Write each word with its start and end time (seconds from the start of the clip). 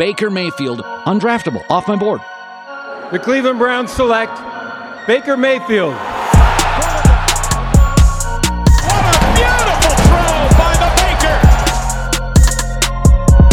Baker 0.00 0.30
Mayfield, 0.30 0.80
undraftable, 1.04 1.62
off 1.68 1.86
my 1.86 1.94
board. 1.94 2.22
The 3.12 3.18
Cleveland 3.18 3.58
Browns 3.58 3.92
select 3.92 4.32
Baker 5.06 5.36
Mayfield. 5.36 5.92
What 5.92 6.14
a 9.04 9.20
beautiful 9.36 9.92
throw 10.08 10.48
by 10.56 10.72
the 10.80 10.88
Baker. 10.96 11.36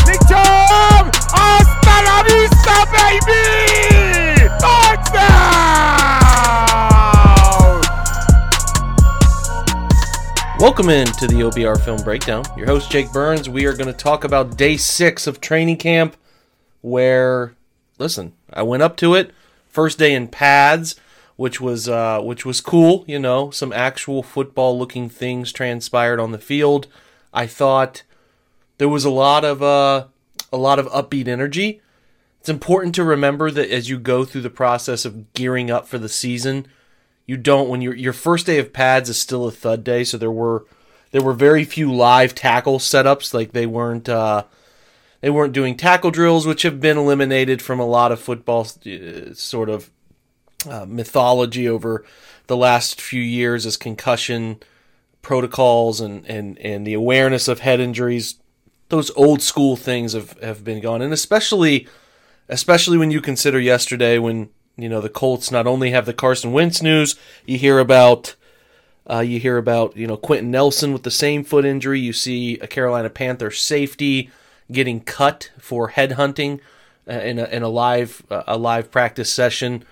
Nick 0.07 0.21
Chubb! 0.30 1.12
Hasta 1.36 1.96
la 2.07 2.23
vista, 2.23 2.77
baby! 2.95 4.48
Touchdown! 4.57 5.52
Welcome 10.61 10.88
in 10.91 11.07
to 11.07 11.27
the 11.27 11.41
OBR 11.41 11.84
Film 11.84 12.02
Breakdown. 12.04 12.45
Your 12.55 12.68
host, 12.68 12.89
Jake 12.89 13.11
Burns. 13.11 13.50
We 13.50 13.66
are 13.66 13.73
going 13.73 13.88
to 13.88 13.93
talk 13.93 14.23
about 14.23 14.55
day 14.55 14.77
six 14.77 15.28
of 15.28 15.42
training 15.42 15.75
camp, 15.75 16.16
where, 16.87 17.55
listen, 18.00 18.33
I 18.51 18.64
went 18.64 18.83
up 18.83 18.97
to 18.97 19.14
it, 19.14 19.32
first 19.68 20.00
day 20.00 20.14
in 20.14 20.27
pads, 20.27 20.96
which 21.36 21.61
was 21.61 21.87
uh, 21.87 22.19
which 22.21 22.46
was 22.46 22.61
cool. 22.61 23.05
You 23.07 23.19
know, 23.19 23.51
some 23.51 23.71
actual 23.71 24.23
football 24.23 24.77
looking 24.77 25.10
things 25.10 25.51
transpired 25.51 26.19
on 26.19 26.32
the 26.32 26.39
field. 26.39 26.87
I 27.33 27.47
thought 27.47 28.04
there 28.77 28.89
was 28.89 29.05
a 29.05 29.10
lot 29.10 29.46
of 29.46 29.61
uh, 29.61 30.05
a 30.51 30.57
lot 30.57 30.79
of 30.79 30.87
upbeat 30.87 31.27
energy. 31.27 31.82
It's 32.39 32.50
important 32.50 32.95
to 32.95 33.03
remember 33.03 33.52
that 33.52 33.69
as 33.69 33.89
you 33.89 33.99
go 33.99 34.25
through 34.25 34.41
the 34.41 34.49
process 34.49 35.05
of 35.05 35.33
gearing 35.33 35.69
up 35.69 35.88
for 35.88 35.97
the 35.97 36.09
season, 36.09 36.67
you 37.25 37.38
don't 37.38 37.69
when 37.69 37.81
your 37.81 37.95
your 37.95 38.13
first 38.13 38.45
day 38.45 38.58
of 38.58 38.73
pads 38.73 39.09
is 39.09 39.19
still 39.19 39.47
a 39.47 39.52
thud 39.52 39.83
day. 39.83 40.03
So 40.03 40.17
there 40.17 40.31
were 40.31 40.66
there 41.11 41.22
were 41.22 41.33
very 41.33 41.66
few 41.66 41.94
live 41.94 42.33
tackle 42.33 42.80
setups. 42.80 43.33
Like 43.33 43.52
they 43.52 43.66
weren't 43.66 44.09
uh, 44.09 44.44
they 45.22 45.30
weren't 45.30 45.53
doing 45.53 45.76
tackle 45.76 46.12
drills, 46.12 46.45
which 46.45 46.62
have 46.62 46.80
been 46.80 46.98
eliminated 46.98 47.61
from 47.61 47.80
a 47.80 47.86
lot 47.86 48.11
of 48.11 48.19
football 48.19 48.67
uh, 48.86 49.33
sort 49.33 49.69
of 49.69 49.89
uh, 50.69 50.86
mythology 50.88 51.67
over 51.67 52.05
the 52.47 52.58
last 52.58 53.02
few 53.02 53.22
years 53.22 53.66
as 53.66 53.78
concussion 53.78 54.59
protocols 55.22 56.00
and, 56.00 56.25
and, 56.28 56.58
and 56.59 56.86
the 56.86 56.94
awareness 56.94 57.47
of 57.47 57.59
head 57.59 57.80
injuries. 57.80 58.36
Those 58.89 59.11
old 59.16 59.41
school 59.41 59.75
things 59.75 60.14
have, 60.14 60.39
have 60.41 60.64
been 60.64 60.81
gone, 60.81 61.02
and 61.02 61.11
especially 61.11 61.88
especially 62.50 62.97
when 62.97 63.11
you 63.11 63.19
consider 63.19 63.59
yesterday 63.59 64.17
when 64.17 64.50
you 64.78 64.88
know 64.88 65.02
the 65.02 65.09
Colts 65.09 65.52
not 65.52 65.67
only 65.67 65.91
have 65.91 66.06
the 66.06 66.13
Carson 66.13 66.53
Wentz 66.53 66.81
news, 66.81 67.16
you 67.45 67.58
hear 67.58 67.80
about 67.80 68.36
uh, 69.09 69.19
you 69.19 69.41
hear 69.41 69.58
about 69.58 69.97
you 69.97 70.08
know 70.08 70.16
Quenton 70.16 70.52
Nelson 70.52 70.94
with 70.94 71.03
the 71.03 71.11
same 71.11 71.44
foot 71.44 71.66
injury. 71.66 72.00
You 72.00 72.13
see 72.13 72.58
a 72.59 72.67
Carolina 72.67 73.09
Panther 73.09 73.52
safety 73.52 74.30
getting 74.71 75.01
cut 75.01 75.51
for 75.59 75.91
headhunting 75.91 76.59
uh, 77.07 77.13
in 77.13 77.39
a 77.39 77.45
in 77.45 77.63
a 77.63 77.69
live 77.69 78.23
uh, 78.29 78.43
a 78.47 78.57
live 78.57 78.91
practice 78.91 79.31
session. 79.31 79.83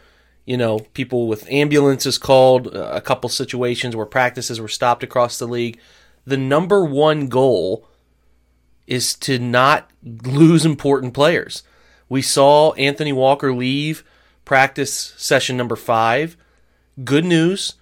You 0.45 0.57
know, 0.57 0.79
people 0.93 1.27
with 1.27 1.49
ambulances 1.49 2.17
called. 2.17 2.75
Uh, 2.75 2.89
a 2.93 3.01
couple 3.01 3.29
situations 3.29 3.95
where 3.95 4.05
practices 4.05 4.61
were 4.61 4.67
stopped 4.67 5.03
across 5.03 5.39
the 5.39 5.47
league. 5.47 5.79
The 6.25 6.37
number 6.37 6.83
one 6.83 7.27
goal 7.27 7.87
is 8.87 9.15
to 9.15 9.39
not 9.39 9.89
lose 10.03 10.65
important 10.65 11.13
players. 11.13 11.63
We 12.09 12.21
saw 12.21 12.73
Anthony 12.73 13.13
Walker 13.13 13.53
leave 13.53 14.03
practice 14.43 15.13
session 15.17 15.57
number 15.57 15.75
five. 15.75 16.37
Good 17.03 17.25
news. 17.25 17.73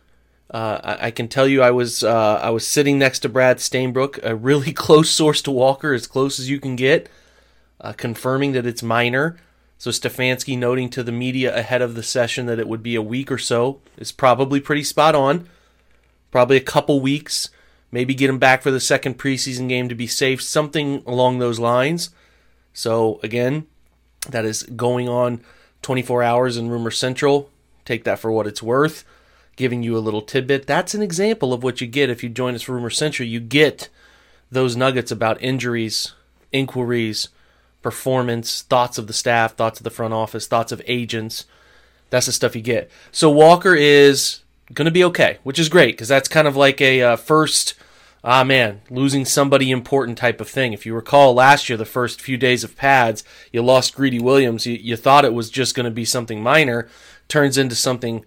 Uh, 0.54 0.98
I, 1.02 1.10
can 1.10 1.28
tell 1.28 1.48
you, 1.48 1.64
I 1.64 1.72
was 1.72 2.04
uh, 2.04 2.40
I 2.44 2.52
was 2.52 2.68
sitting 2.68 3.00
next 3.00 3.20
to 3.20 3.30
Brad 3.30 3.58
Stainbrook, 3.58 4.20
a 4.22 4.36
really 4.36 4.72
close 4.74 5.10
source 5.10 5.42
to 5.42 5.52
Walker, 5.52 5.94
as 5.94 6.06
close 6.06 6.40
as 6.40 6.48
you 6.48 6.60
can 6.60 6.76
get, 6.76 7.10
uh, 7.82 7.94
confirming 7.94 8.52
that 8.52 8.68
it's 8.68 8.84
minor. 8.84 9.38
So 9.80 9.90
Stefanski 9.90 10.56
noting 10.56 10.90
to 10.92 11.02
the 11.02 11.12
media 11.12 11.58
ahead 11.58 11.82
of 11.82 11.96
the 11.96 12.04
session 12.04 12.46
that 12.46 12.60
it 12.60 12.68
would 12.68 12.84
be 12.84 12.94
a 12.94 13.02
week 13.02 13.32
or 13.32 13.40
so 13.40 13.82
is 13.98 14.12
probably 14.12 14.60
pretty 14.60 14.84
spot 14.84 15.16
on. 15.16 15.50
Probably 16.30 16.56
a 16.56 16.62
couple 16.62 17.02
weeks, 17.02 17.50
maybe 17.92 18.14
get 18.14 18.30
him 18.30 18.40
back 18.40 18.62
for 18.62 18.72
the 18.72 18.80
second 18.80 19.18
preseason 19.18 19.68
game 19.68 19.90
to 19.90 19.96
be 19.96 20.08
safe, 20.08 20.42
something 20.42 21.04
along 21.08 21.40
those 21.40 21.60
lines. 21.60 22.12
So 22.74 23.20
again, 23.24 23.66
that 24.30 24.46
is 24.46 24.64
going 24.64 25.10
on 25.10 25.42
24 25.82 26.24
hours 26.24 26.58
in 26.58 26.70
Rumor 26.70 26.92
Central. 26.92 27.50
Take 27.86 28.04
that 28.04 28.20
for 28.20 28.32
what 28.32 28.48
it's 28.48 28.64
worth. 28.64 29.04
Giving 29.56 29.84
you 29.84 29.96
a 29.96 30.00
little 30.00 30.22
tidbit. 30.22 30.66
That's 30.66 30.94
an 30.94 31.02
example 31.02 31.54
of 31.54 31.64
what 31.64 31.82
you 31.82 31.88
get 31.88 32.10
if 32.10 32.24
you 32.24 32.30
join 32.30 32.56
us 32.56 32.64
for 32.64 32.74
Rumor 32.74 32.90
Central. 32.90 33.28
You 33.28 33.40
get 33.40 33.90
those 34.52 34.76
nuggets 34.76 35.12
about 35.12 35.42
injuries, 35.42 36.14
inquiries, 36.52 37.30
performance, 37.82 38.62
thoughts 38.64 38.98
of 38.98 39.08
the 39.08 39.14
staff, 39.14 39.56
thoughts 39.56 39.80
of 39.80 39.84
the 39.84 39.90
front 39.90 40.14
office, 40.14 40.48
thoughts 40.48 40.72
of 40.72 40.82
agents. 40.88 41.46
That's 42.10 42.26
the 42.26 42.32
stuff 42.32 42.56
you 42.56 42.62
get. 42.62 42.90
So 43.12 43.30
Walker 43.30 43.76
is 43.76 44.42
going 44.74 44.86
to 44.86 44.92
be 44.92 45.04
okay, 45.04 45.38
which 45.44 45.60
is 45.60 45.70
great 45.70 45.96
because 45.96 46.08
that's 46.08 46.30
kind 46.30 46.48
of 46.48 46.56
like 46.56 46.82
a 46.82 47.02
uh, 47.02 47.16
first 47.16 47.76
ah 48.24 48.44
man, 48.44 48.82
losing 48.90 49.26
somebody 49.26 49.70
important 49.70 50.18
type 50.18 50.40
of 50.40 50.50
thing. 50.50 50.74
If 50.74 50.86
you 50.86 50.96
recall 50.96 51.34
last 51.34 51.70
year, 51.70 51.78
the 51.78 51.86
first 51.86 52.22
few 52.22 52.38
days 52.38 52.64
of 52.64 52.78
pads, 52.78 53.24
you 53.52 53.62
lost 53.62 53.96
Greedy 53.96 54.20
Williams. 54.20 54.66
You, 54.66 54.76
you 54.76 54.96
thought 54.96 55.26
it 55.26 55.34
was 55.34 55.50
just 55.50 55.76
going 55.76 55.86
to 55.86 55.92
be 55.92 56.06
something 56.06 56.42
minor, 56.42 56.88
turns 57.28 57.58
into 57.58 57.76
something 57.76 58.26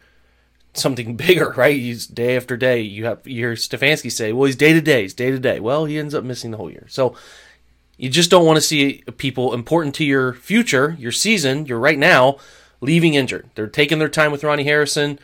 something 0.79 1.17
bigger, 1.17 1.51
right? 1.57 1.77
He's 1.77 2.07
day 2.07 2.37
after 2.37 2.57
day. 2.57 2.81
You 2.81 3.07
have 3.07 3.27
you 3.27 3.37
hear 3.37 3.53
Stefanski 3.55 4.11
say, 4.11 4.33
"Well, 4.33 4.47
he's 4.47 4.57
day 4.57 4.73
to 4.73 4.81
day, 4.81 5.03
he's 5.03 5.15
day 5.15 5.31
to 5.31 5.39
day." 5.39 5.61
Well, 5.61 5.85
he 5.85 5.99
ends 5.99 6.15
up 6.15 6.25
missing 6.25 6.51
the 6.51 6.57
whole 6.57 6.71
year. 6.71 6.87
So 6.89 7.15
you 7.97 8.09
just 8.11 8.31
don't 8.31 8.45
want 8.45 8.57
to 8.57 8.61
see 8.63 9.03
people 9.17 9.55
important 9.55 9.95
to 9.97 10.05
your 10.05 10.35
future, 10.35 10.97
your 10.99 11.13
season, 11.13 11.67
your 11.67 11.79
right 11.79 11.99
now, 11.99 12.37
leaving 12.81 13.15
injured. 13.15 13.49
They're 13.55 13.67
taking 13.67 13.99
their 13.99 14.09
time 14.09 14.33
with 14.33 14.45
Ronnie 14.45 14.65
Harrison. 14.65 15.19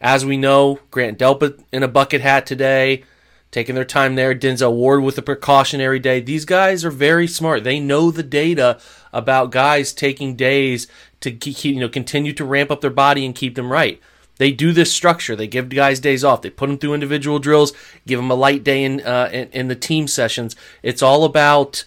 As 0.00 0.26
we 0.26 0.36
know, 0.36 0.80
Grant 0.90 1.18
Delpit 1.18 1.62
in 1.72 1.82
a 1.82 1.88
bucket 1.88 2.20
hat 2.20 2.44
today 2.44 3.04
taking 3.50 3.74
their 3.74 3.84
time 3.84 4.16
there. 4.16 4.34
Denzel 4.34 4.74
Ward 4.74 5.02
with 5.02 5.16
a 5.16 5.22
precautionary 5.22 5.98
day. 5.98 6.20
These 6.20 6.44
guys 6.44 6.84
are 6.84 6.90
very 6.90 7.26
smart. 7.26 7.64
They 7.64 7.80
know 7.80 8.10
the 8.10 8.22
data 8.22 8.78
about 9.14 9.50
guys 9.50 9.94
taking 9.94 10.36
days 10.36 10.86
to 11.20 11.30
you 11.30 11.80
know 11.80 11.88
continue 11.88 12.32
to 12.34 12.44
ramp 12.44 12.70
up 12.70 12.82
their 12.82 12.90
body 12.90 13.24
and 13.24 13.34
keep 13.34 13.54
them 13.54 13.72
right. 13.72 14.00
They 14.38 14.52
do 14.52 14.72
this 14.72 14.92
structure. 14.92 15.34
They 15.34 15.46
give 15.46 15.68
guys 15.68 16.00
days 16.00 16.24
off. 16.24 16.42
They 16.42 16.50
put 16.50 16.68
them 16.68 16.78
through 16.78 16.94
individual 16.94 17.38
drills. 17.38 17.72
Give 18.06 18.18
them 18.18 18.30
a 18.30 18.34
light 18.34 18.64
day 18.64 18.84
in 18.84 19.00
uh, 19.02 19.30
in, 19.32 19.48
in 19.50 19.68
the 19.68 19.76
team 19.76 20.08
sessions. 20.08 20.56
It's 20.82 21.02
all 21.02 21.24
about 21.24 21.84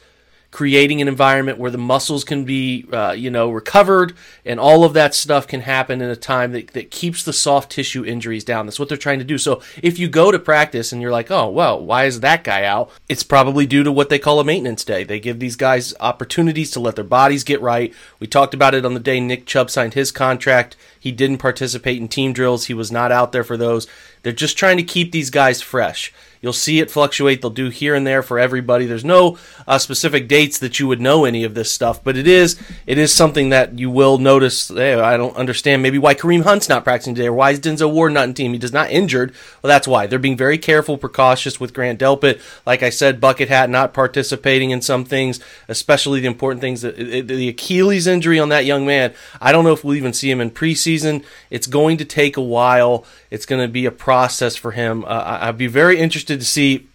creating 0.52 1.00
an 1.00 1.08
environment 1.08 1.60
where 1.60 1.70
the 1.70 1.78
muscles 1.78 2.24
can 2.24 2.44
be, 2.44 2.86
uh, 2.92 3.12
you 3.12 3.30
know, 3.30 3.52
recovered 3.52 4.16
and 4.44 4.60
all 4.60 4.84
of 4.84 4.94
that 4.94 5.14
stuff 5.14 5.48
can 5.48 5.62
happen 5.62 6.02
in 6.02 6.10
a 6.10 6.16
time 6.16 6.54
that, 6.54 6.70
that 6.70 6.90
keeps 6.90 7.24
the 7.24 7.34
soft 7.34 7.72
tissue 7.72 8.04
injuries 8.04 8.44
down. 8.44 8.66
That's 8.66 8.80
what 8.80 8.90
they're 8.90 8.98
trying 8.98 9.20
to 9.20 9.26
do. 9.26 9.38
So 9.38 9.62
if 9.84 10.00
you 10.00 10.10
go 10.10 10.32
to 10.32 10.40
practice 10.40 10.92
and 10.92 11.02
you're 11.02 11.12
like, 11.12 11.30
oh, 11.30 11.50
well, 11.50 11.80
why 11.80 12.06
is 12.06 12.22
that 12.22 12.44
guy 12.44 12.64
out? 12.64 12.90
It's 13.08 13.22
probably 13.22 13.68
due 13.68 13.84
to 13.84 13.92
what 13.92 14.10
they 14.10 14.18
call 14.18 14.40
a 14.40 14.44
maintenance 14.44 14.84
day. 14.84 15.04
They 15.04 15.20
give 15.20 15.40
these 15.40 15.56
guys 15.56 15.94
opportunities 16.00 16.72
to 16.72 16.80
let 16.80 16.96
their 16.96 17.04
bodies 17.04 17.44
get 17.44 17.62
right. 17.62 17.94
We 18.20 18.26
talked 18.26 18.56
about 18.56 18.74
it 18.74 18.86
on 18.86 18.96
the 18.96 19.00
day 19.00 19.20
Nick 19.20 19.46
Chubb 19.46 19.70
signed 19.70 19.94
his 19.94 20.12
contract. 20.12 20.76
He 21.00 21.12
didn't 21.12 21.38
participate 21.38 22.02
in 22.02 22.08
team 22.08 22.34
drills. 22.34 22.66
He 22.66 22.74
was 22.74 22.92
not 22.92 23.12
out 23.12 23.32
there 23.32 23.44
for 23.44 23.56
those. 23.56 23.88
They're 24.24 24.34
just 24.34 24.58
trying 24.58 24.78
to 24.78 24.84
keep 24.84 25.12
these 25.12 25.30
guys 25.30 25.62
fresh. 25.62 26.12
You'll 26.42 26.54
see 26.54 26.80
it 26.80 26.90
fluctuate. 26.90 27.42
They'll 27.42 27.50
do 27.50 27.70
here 27.70 27.96
and 27.96 28.08
there 28.08 28.24
for 28.24 28.40
everybody. 28.40 28.86
There's 28.86 29.04
no 29.04 29.38
uh, 29.68 29.78
specific 29.78 30.30
dates 30.30 30.58
that 30.60 30.80
you 30.80 30.88
would 30.88 31.02
know 31.02 31.26
any 31.26 31.44
of 31.44 31.54
this 31.54 31.70
stuff, 31.70 32.02
but 32.02 32.16
it 32.16 32.28
is 32.28 32.58
it 32.88 32.98
is 32.98 33.14
something 33.14 33.50
that 33.50 33.78
you 33.78 33.92
will 33.92 34.18
notice. 34.18 34.70
Hey, 34.70 34.94
I 34.94 35.18
don't 35.18 35.36
understand 35.36 35.82
maybe 35.82 35.98
why 35.98 36.16
Kareem 36.16 36.44
Hunt's 36.44 36.70
not 36.70 36.86
practicing 36.86 37.14
today, 37.14 37.28
or 37.28 37.34
why 37.34 37.52
is 37.52 37.60
Denzel 37.60 37.92
Ward 37.92 38.14
not 38.14 38.30
in 38.30 38.34
team? 38.34 38.54
He 38.54 38.60
does 38.60 38.72
not 38.72 38.90
injured. 38.90 39.34
Well, 39.62 39.68
that's 39.68 39.88
why 39.88 40.08
they're 40.08 40.18
being 40.18 40.38
very 40.38 40.58
careful, 40.58 40.98
precautious 40.98 41.60
with 41.60 41.74
Grant 41.74 42.00
Delpit. 42.00 42.42
Like 42.66 42.84
I 42.84 42.90
said, 42.90 43.20
bucket 43.20 43.50
hat 43.50 43.70
not 43.70 43.94
participating 43.94 44.72
in 44.72 44.82
some 44.82 45.04
things, 45.04 45.42
especially 45.68 46.22
the 46.22 46.28
important 46.28 46.62
things. 46.62 46.84
That 46.84 46.96
the 46.96 47.50
Achilles 47.50 48.08
injury 48.08 48.40
on 48.40 48.50
that 48.50 48.66
young 48.66 48.86
man. 48.86 49.14
I 49.42 49.52
don't 49.52 49.66
know 49.66 49.74
if 49.74 49.84
we'll 49.84 49.96
even 49.96 50.14
see 50.14 50.32
him 50.32 50.40
in 50.40 50.52
preseason. 50.52 51.26
It's 51.50 51.68
going 51.68 51.98
to 51.98 52.06
take 52.06 52.38
a 52.38 52.42
while. 52.42 53.06
It's 53.30 53.46
going 53.46 53.62
to 53.62 53.68
be 53.68 53.86
a 53.86 53.92
process 53.92 54.56
for 54.56 54.72
him. 54.72 55.04
Uh, 55.06 55.40
I'd 55.42 55.58
be 55.58 55.68
very 55.68 56.00
interested 56.00 56.29
to 56.38 56.46
see 56.46 56.88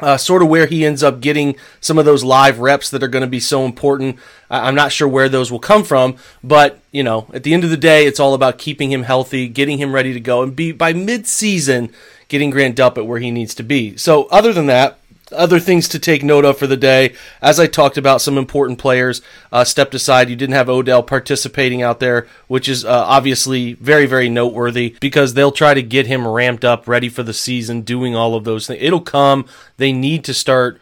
uh, 0.00 0.16
sort 0.16 0.42
of 0.42 0.48
where 0.48 0.66
he 0.66 0.84
ends 0.84 1.02
up 1.02 1.20
getting 1.20 1.56
some 1.80 1.98
of 1.98 2.04
those 2.04 2.24
live 2.24 2.58
reps 2.58 2.90
that 2.90 3.02
are 3.02 3.08
going 3.08 3.22
to 3.22 3.28
be 3.28 3.40
so 3.40 3.64
important. 3.64 4.18
I'm 4.50 4.74
not 4.74 4.92
sure 4.92 5.06
where 5.06 5.28
those 5.28 5.52
will 5.52 5.60
come 5.60 5.84
from, 5.84 6.16
but 6.42 6.80
you 6.90 7.02
know, 7.02 7.28
at 7.32 7.44
the 7.44 7.54
end 7.54 7.64
of 7.64 7.70
the 7.70 7.76
day, 7.76 8.06
it's 8.06 8.20
all 8.20 8.34
about 8.34 8.58
keeping 8.58 8.90
him 8.90 9.04
healthy, 9.04 9.48
getting 9.48 9.78
him 9.78 9.92
ready 9.92 10.12
to 10.12 10.20
go, 10.20 10.42
and 10.42 10.56
be 10.56 10.72
by 10.72 10.92
mid-season 10.92 11.92
getting 12.32 12.48
Grant 12.48 12.76
Delpit 12.76 13.06
where 13.06 13.18
he 13.18 13.30
needs 13.30 13.54
to 13.56 13.62
be. 13.62 13.96
So, 13.98 14.24
other 14.24 14.54
than 14.54 14.66
that, 14.66 14.98
other 15.32 15.58
things 15.58 15.88
to 15.88 15.98
take 15.98 16.22
note 16.22 16.44
of 16.44 16.58
for 16.58 16.66
the 16.66 16.76
day. 16.76 17.14
As 17.40 17.58
I 17.58 17.66
talked 17.66 17.98
about, 17.98 18.20
some 18.20 18.38
important 18.38 18.78
players 18.78 19.22
uh, 19.50 19.64
stepped 19.64 19.94
aside. 19.94 20.30
You 20.30 20.36
didn't 20.36 20.54
have 20.54 20.68
Odell 20.68 21.02
participating 21.02 21.82
out 21.82 22.00
there, 22.00 22.26
which 22.48 22.68
is 22.68 22.84
uh, 22.84 23.04
obviously 23.06 23.74
very, 23.74 24.06
very 24.06 24.28
noteworthy 24.28 24.96
because 25.00 25.34
they'll 25.34 25.52
try 25.52 25.74
to 25.74 25.82
get 25.82 26.06
him 26.06 26.26
ramped 26.26 26.64
up, 26.64 26.86
ready 26.86 27.08
for 27.08 27.22
the 27.22 27.34
season, 27.34 27.82
doing 27.82 28.14
all 28.14 28.34
of 28.34 28.44
those 28.44 28.66
things. 28.66 28.82
It'll 28.82 29.00
come. 29.00 29.46
They 29.76 29.92
need 29.92 30.24
to 30.24 30.34
start, 30.34 30.80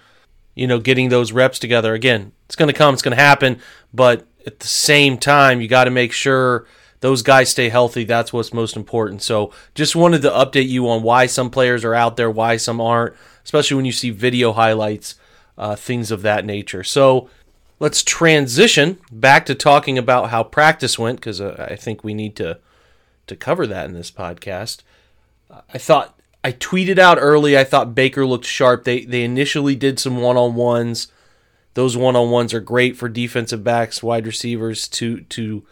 you 0.54 0.66
know, 0.66 0.78
getting 0.78 1.08
those 1.08 1.32
reps 1.32 1.58
together. 1.58 1.94
Again, 1.94 2.32
it's 2.46 2.56
going 2.56 2.68
to 2.72 2.76
come. 2.76 2.94
It's 2.94 3.02
going 3.02 3.16
to 3.16 3.22
happen. 3.22 3.60
But 3.94 4.26
at 4.46 4.60
the 4.60 4.66
same 4.66 5.18
time, 5.18 5.60
you 5.60 5.68
got 5.68 5.84
to 5.84 5.90
make 5.90 6.12
sure 6.12 6.66
those 7.00 7.22
guys 7.22 7.50
stay 7.50 7.68
healthy. 7.68 8.04
That's 8.04 8.32
what's 8.32 8.52
most 8.52 8.76
important. 8.76 9.22
So 9.22 9.52
just 9.74 9.96
wanted 9.96 10.22
to 10.22 10.30
update 10.30 10.68
you 10.68 10.88
on 10.88 11.02
why 11.02 11.26
some 11.26 11.50
players 11.50 11.84
are 11.84 11.94
out 11.94 12.16
there, 12.16 12.30
why 12.30 12.56
some 12.56 12.80
aren't, 12.80 13.14
especially 13.44 13.76
when 13.76 13.86
you 13.86 13.92
see 13.92 14.10
video 14.10 14.52
highlights, 14.52 15.16
uh, 15.56 15.76
things 15.76 16.10
of 16.10 16.22
that 16.22 16.44
nature. 16.44 16.84
So 16.84 17.28
let's 17.78 18.02
transition 18.02 18.98
back 19.10 19.46
to 19.46 19.54
talking 19.54 19.98
about 19.98 20.30
how 20.30 20.42
practice 20.42 20.98
went 20.98 21.18
because 21.18 21.40
uh, 21.40 21.66
I 21.70 21.76
think 21.76 22.04
we 22.04 22.14
need 22.14 22.36
to 22.36 22.58
to 23.26 23.36
cover 23.36 23.66
that 23.66 23.86
in 23.86 23.92
this 23.92 24.10
podcast. 24.10 24.82
I 25.72 25.78
thought 25.78 26.18
I 26.42 26.52
tweeted 26.52 26.98
out 26.98 27.18
early. 27.20 27.56
I 27.56 27.64
thought 27.64 27.94
Baker 27.94 28.26
looked 28.26 28.44
sharp. 28.46 28.84
They 28.84 29.04
they 29.04 29.22
initially 29.24 29.74
did 29.74 29.98
some 29.98 30.18
one 30.18 30.36
on 30.36 30.54
ones. 30.54 31.08
Those 31.74 31.96
one 31.96 32.16
on 32.16 32.30
ones 32.30 32.52
are 32.52 32.60
great 32.60 32.96
for 32.96 33.08
defensive 33.08 33.62
backs, 33.62 34.02
wide 34.02 34.26
receivers 34.26 34.88
to 34.88 35.20
to 35.22 35.64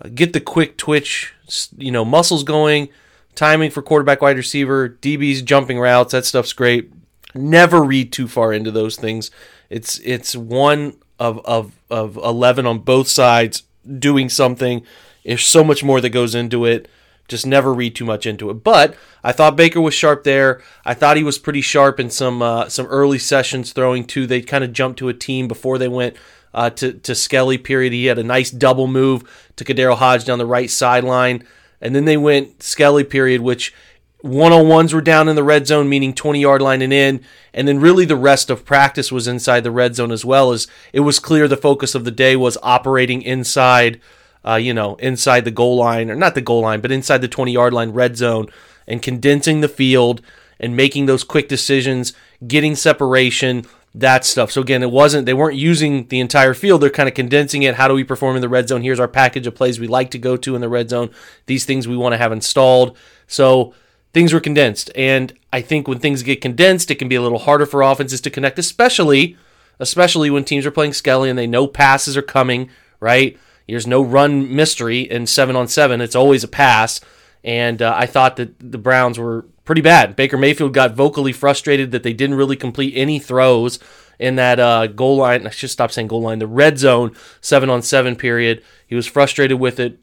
uh, 0.00 0.08
get 0.14 0.32
the 0.32 0.40
quick 0.40 0.76
twitch, 0.76 1.34
you 1.76 1.90
know, 1.90 2.04
muscles 2.04 2.44
going, 2.44 2.88
timing 3.34 3.70
for 3.70 3.82
quarterback, 3.82 4.22
wide 4.22 4.36
receiver, 4.36 4.88
DBs 4.88 5.44
jumping 5.44 5.78
routes. 5.78 6.12
That 6.12 6.24
stuff's 6.24 6.52
great. 6.52 6.92
Never 7.34 7.82
read 7.82 8.12
too 8.12 8.28
far 8.28 8.52
into 8.52 8.70
those 8.70 8.96
things. 8.96 9.30
It's 9.70 9.98
it's 10.00 10.36
one 10.36 10.96
of 11.18 11.38
of 11.44 11.72
of 11.90 12.16
eleven 12.16 12.66
on 12.66 12.80
both 12.80 13.08
sides 13.08 13.62
doing 13.98 14.28
something. 14.28 14.84
There's 15.24 15.46
so 15.46 15.64
much 15.64 15.82
more 15.82 16.00
that 16.00 16.10
goes 16.10 16.34
into 16.34 16.64
it. 16.64 16.88
Just 17.28 17.46
never 17.46 17.72
read 17.72 17.94
too 17.94 18.04
much 18.04 18.26
into 18.26 18.50
it. 18.50 18.64
But 18.64 18.96
I 19.24 19.32
thought 19.32 19.56
Baker 19.56 19.80
was 19.80 19.94
sharp 19.94 20.24
there. 20.24 20.60
I 20.84 20.92
thought 20.92 21.16
he 21.16 21.22
was 21.22 21.38
pretty 21.38 21.62
sharp 21.62 21.98
in 21.98 22.10
some 22.10 22.42
uh, 22.42 22.68
some 22.68 22.86
early 22.86 23.18
sessions 23.18 23.72
throwing 23.72 24.04
too. 24.04 24.26
They 24.26 24.42
kind 24.42 24.64
of 24.64 24.72
jumped 24.72 24.98
to 24.98 25.08
a 25.08 25.14
team 25.14 25.48
before 25.48 25.78
they 25.78 25.88
went 25.88 26.16
uh, 26.54 26.70
to 26.70 26.92
to 26.94 27.14
Skelly. 27.14 27.58
Period. 27.58 27.92
He 27.92 28.06
had 28.06 28.18
a 28.18 28.24
nice 28.24 28.50
double 28.50 28.86
move 28.86 29.50
to 29.56 29.64
KhaDarel 29.64 29.96
Hodge 29.96 30.24
down 30.24 30.38
the 30.38 30.46
right 30.46 30.70
sideline, 30.70 31.46
and 31.80 31.94
then 31.94 32.04
they 32.04 32.16
went 32.16 32.62
Skelly. 32.62 33.04
Period, 33.04 33.40
which 33.40 33.74
one 34.22 34.52
on 34.52 34.68
ones 34.68 34.94
were 34.94 35.00
down 35.00 35.28
in 35.28 35.36
the 35.36 35.42
red 35.42 35.66
zone, 35.66 35.88
meaning 35.88 36.14
20 36.14 36.40
yard 36.40 36.62
line 36.62 36.80
and 36.80 36.92
in. 36.92 37.20
And 37.52 37.66
then 37.68 37.80
really 37.80 38.04
the 38.04 38.16
rest 38.16 38.50
of 38.50 38.64
practice 38.64 39.12
was 39.12 39.28
inside 39.28 39.60
the 39.60 39.70
red 39.70 39.96
zone 39.96 40.12
as 40.12 40.24
well 40.24 40.52
as 40.52 40.68
it 40.92 41.00
was 41.00 41.18
clear 41.18 41.48
the 41.48 41.56
focus 41.56 41.94
of 41.94 42.04
the 42.04 42.10
day 42.10 42.36
was 42.36 42.56
operating 42.62 43.22
inside, 43.22 44.00
uh, 44.46 44.54
you 44.54 44.72
know, 44.72 44.94
inside 44.96 45.44
the 45.44 45.50
goal 45.50 45.76
line, 45.76 46.08
or 46.08 46.14
not 46.14 46.34
the 46.34 46.40
goal 46.40 46.62
line, 46.62 46.80
but 46.80 46.92
inside 46.92 47.18
the 47.18 47.28
20 47.28 47.52
yard 47.52 47.72
line 47.74 47.90
red 47.90 48.16
zone 48.16 48.46
and 48.86 49.02
condensing 49.02 49.60
the 49.60 49.68
field 49.68 50.22
and 50.60 50.76
making 50.76 51.06
those 51.06 51.24
quick 51.24 51.48
decisions, 51.48 52.12
getting 52.46 52.76
separation, 52.76 53.66
that 53.94 54.24
stuff. 54.24 54.50
So 54.50 54.62
again, 54.62 54.82
it 54.82 54.90
wasn't 54.90 55.26
they 55.26 55.34
weren't 55.34 55.58
using 55.58 56.06
the 56.08 56.20
entire 56.20 56.54
field. 56.54 56.80
They're 56.80 56.90
kind 56.90 57.08
of 57.08 57.14
condensing 57.14 57.62
it. 57.62 57.74
How 57.74 57.88
do 57.88 57.94
we 57.94 58.04
perform 58.04 58.36
in 58.36 58.42
the 58.42 58.48
red 58.48 58.68
zone? 58.68 58.82
Here's 58.82 59.00
our 59.00 59.08
package 59.08 59.46
of 59.46 59.54
plays 59.54 59.78
we 59.78 59.86
like 59.86 60.10
to 60.12 60.18
go 60.18 60.36
to 60.38 60.54
in 60.54 60.60
the 60.60 60.68
red 60.68 60.88
zone. 60.90 61.10
These 61.46 61.64
things 61.64 61.86
we 61.86 61.96
want 61.96 62.14
to 62.14 62.18
have 62.18 62.32
installed. 62.32 62.96
So 63.26 63.74
things 64.14 64.32
were 64.32 64.40
condensed. 64.40 64.90
And 64.94 65.32
I 65.52 65.60
think 65.60 65.88
when 65.88 65.98
things 65.98 66.22
get 66.22 66.40
condensed, 66.40 66.90
it 66.90 66.96
can 66.96 67.08
be 67.08 67.16
a 67.16 67.22
little 67.22 67.40
harder 67.40 67.66
for 67.66 67.82
offenses 67.82 68.20
to 68.22 68.30
connect, 68.30 68.58
especially 68.58 69.36
especially 69.78 70.30
when 70.30 70.44
teams 70.44 70.64
are 70.64 70.70
playing 70.70 70.92
Skelly 70.92 71.28
and 71.28 71.38
they 71.38 71.46
know 71.46 71.66
passes 71.66 72.16
are 72.16 72.22
coming, 72.22 72.70
right? 73.00 73.38
There's 73.66 73.86
no 73.86 74.02
run 74.02 74.54
mystery 74.54 75.00
in 75.00 75.26
seven 75.26 75.56
on 75.56 75.66
seven. 75.66 76.00
It's 76.00 76.14
always 76.14 76.44
a 76.44 76.48
pass. 76.48 77.00
And 77.42 77.82
uh, 77.82 77.92
I 77.96 78.06
thought 78.06 78.36
that 78.36 78.54
the 78.58 78.78
Browns 78.78 79.18
were 79.18 79.46
pretty 79.64 79.80
bad. 79.80 80.16
Baker 80.16 80.36
Mayfield 80.36 80.74
got 80.74 80.94
vocally 80.94 81.32
frustrated 81.32 81.90
that 81.92 82.02
they 82.02 82.12
didn't 82.12 82.36
really 82.36 82.56
complete 82.56 82.94
any 82.96 83.18
throws 83.18 83.78
in 84.18 84.36
that 84.36 84.60
uh, 84.60 84.86
goal 84.86 85.16
line. 85.16 85.46
I 85.46 85.50
should 85.50 85.70
stop 85.70 85.90
saying 85.90 86.08
goal 86.08 86.22
line. 86.22 86.38
The 86.38 86.46
red 86.46 86.78
zone 86.78 87.14
seven 87.40 87.70
on 87.70 87.82
seven 87.82 88.16
period. 88.16 88.62
He 88.86 88.94
was 88.94 89.06
frustrated 89.06 89.58
with 89.58 89.80
it. 89.80 89.98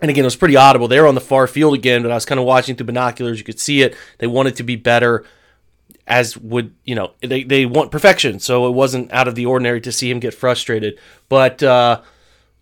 And 0.00 0.10
again, 0.10 0.24
it 0.24 0.26
was 0.26 0.36
pretty 0.36 0.56
audible. 0.56 0.86
They 0.86 1.00
were 1.00 1.08
on 1.08 1.16
the 1.16 1.20
far 1.20 1.46
field 1.46 1.74
again, 1.74 2.02
but 2.02 2.12
I 2.12 2.14
was 2.14 2.24
kind 2.24 2.38
of 2.38 2.46
watching 2.46 2.76
through 2.76 2.86
binoculars. 2.86 3.38
You 3.38 3.44
could 3.44 3.58
see 3.58 3.82
it. 3.82 3.96
They 4.18 4.28
wanted 4.28 4.54
to 4.56 4.62
be 4.62 4.76
better, 4.76 5.24
as 6.06 6.36
would, 6.36 6.72
you 6.84 6.94
know, 6.94 7.14
they, 7.20 7.42
they 7.42 7.66
want 7.66 7.90
perfection. 7.90 8.38
So 8.38 8.68
it 8.68 8.72
wasn't 8.72 9.12
out 9.12 9.26
of 9.26 9.34
the 9.34 9.46
ordinary 9.46 9.80
to 9.80 9.90
see 9.90 10.08
him 10.08 10.20
get 10.20 10.34
frustrated. 10.34 10.98
But 11.28 11.64
uh, 11.64 12.02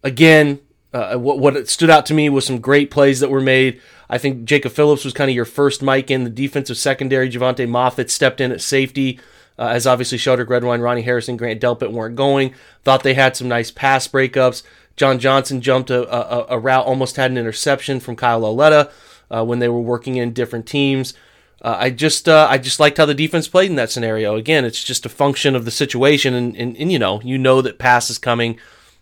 again, 0.02 0.60
uh, 0.96 1.19
what, 1.19 1.38
what 1.38 1.69
stood 1.69 1.90
out 1.90 2.06
to 2.06 2.14
me 2.14 2.28
was 2.28 2.46
some 2.46 2.60
great 2.60 2.90
plays 2.90 3.20
that 3.20 3.31
were 3.31 3.40
made. 3.40 3.81
I 4.08 4.19
think 4.19 4.44
Jacob 4.44 4.72
Phillips 4.72 5.04
was 5.04 5.12
kind 5.12 5.28
of 5.28 5.34
your 5.37 5.44
first 5.44 5.82
mic 5.82 6.10
in 6.10 6.25
the 6.25 6.31
defensive 6.31 6.78
secondary. 6.78 7.28
Jovante 7.28 7.69
Moffatt 7.69 8.10
stepped 8.10 8.40
in 8.40 8.52
at 8.52 8.60
safety. 8.60 9.20
Uh, 9.58 9.69
as 9.69 9.87
obviously 9.87 10.19
Sheldrick 10.19 10.50
Redwine, 10.50 10.82
Ronnie 10.82 11.02
Harrison, 11.02 11.38
Grant 11.38 11.62
Delpit 11.62 11.90
weren't 11.90 12.14
going. 12.14 12.52
Thought 12.84 13.02
they 13.02 13.14
had 13.14 13.37
some 13.37 13.48
nice 13.48 13.70
pass 13.70 14.06
breakups. 14.06 14.62
John 14.96 15.19
Johnson 15.19 15.62
jumped 15.62 15.88
a, 15.88 16.10
a, 16.12 16.56
a 16.56 16.58
route, 16.58 16.84
almost 16.84 17.16
had 17.16 17.31
an 17.31 17.38
interception 17.38 18.00
from 18.00 18.16
Kyle 18.16 18.40
Lauletta 18.40 18.90
uh, 19.31 19.44
when 19.44 19.58
they 19.58 19.69
were 19.69 19.81
working 19.81 20.16
in 20.16 20.34
different 20.34 20.66
teams. 20.66 21.14
Uh, 21.62 21.76
I 21.78 21.90
just 21.90 22.28
uh, 22.28 22.46
I 22.50 22.58
just 22.58 22.78
liked 22.78 22.99
how 22.99 23.06
the 23.06 23.14
defense 23.14 23.49
played 23.49 23.70
in 23.70 23.76
that 23.76 23.90
scenario. 23.90 24.37
Again, 24.37 24.66
it's 24.66 24.84
just 24.84 25.06
a 25.06 25.10
function 25.10 25.56
of 25.56 25.64
the 25.64 25.70
situation, 25.70 26.34
and, 26.34 26.54
and, 26.54 26.76
and 26.76 26.92
you 26.92 26.99
know 26.99 27.22
you 27.22 27.38
know 27.38 27.62
that 27.62 27.78
pass 27.78 28.10
is 28.10 28.19
coming. 28.19 28.58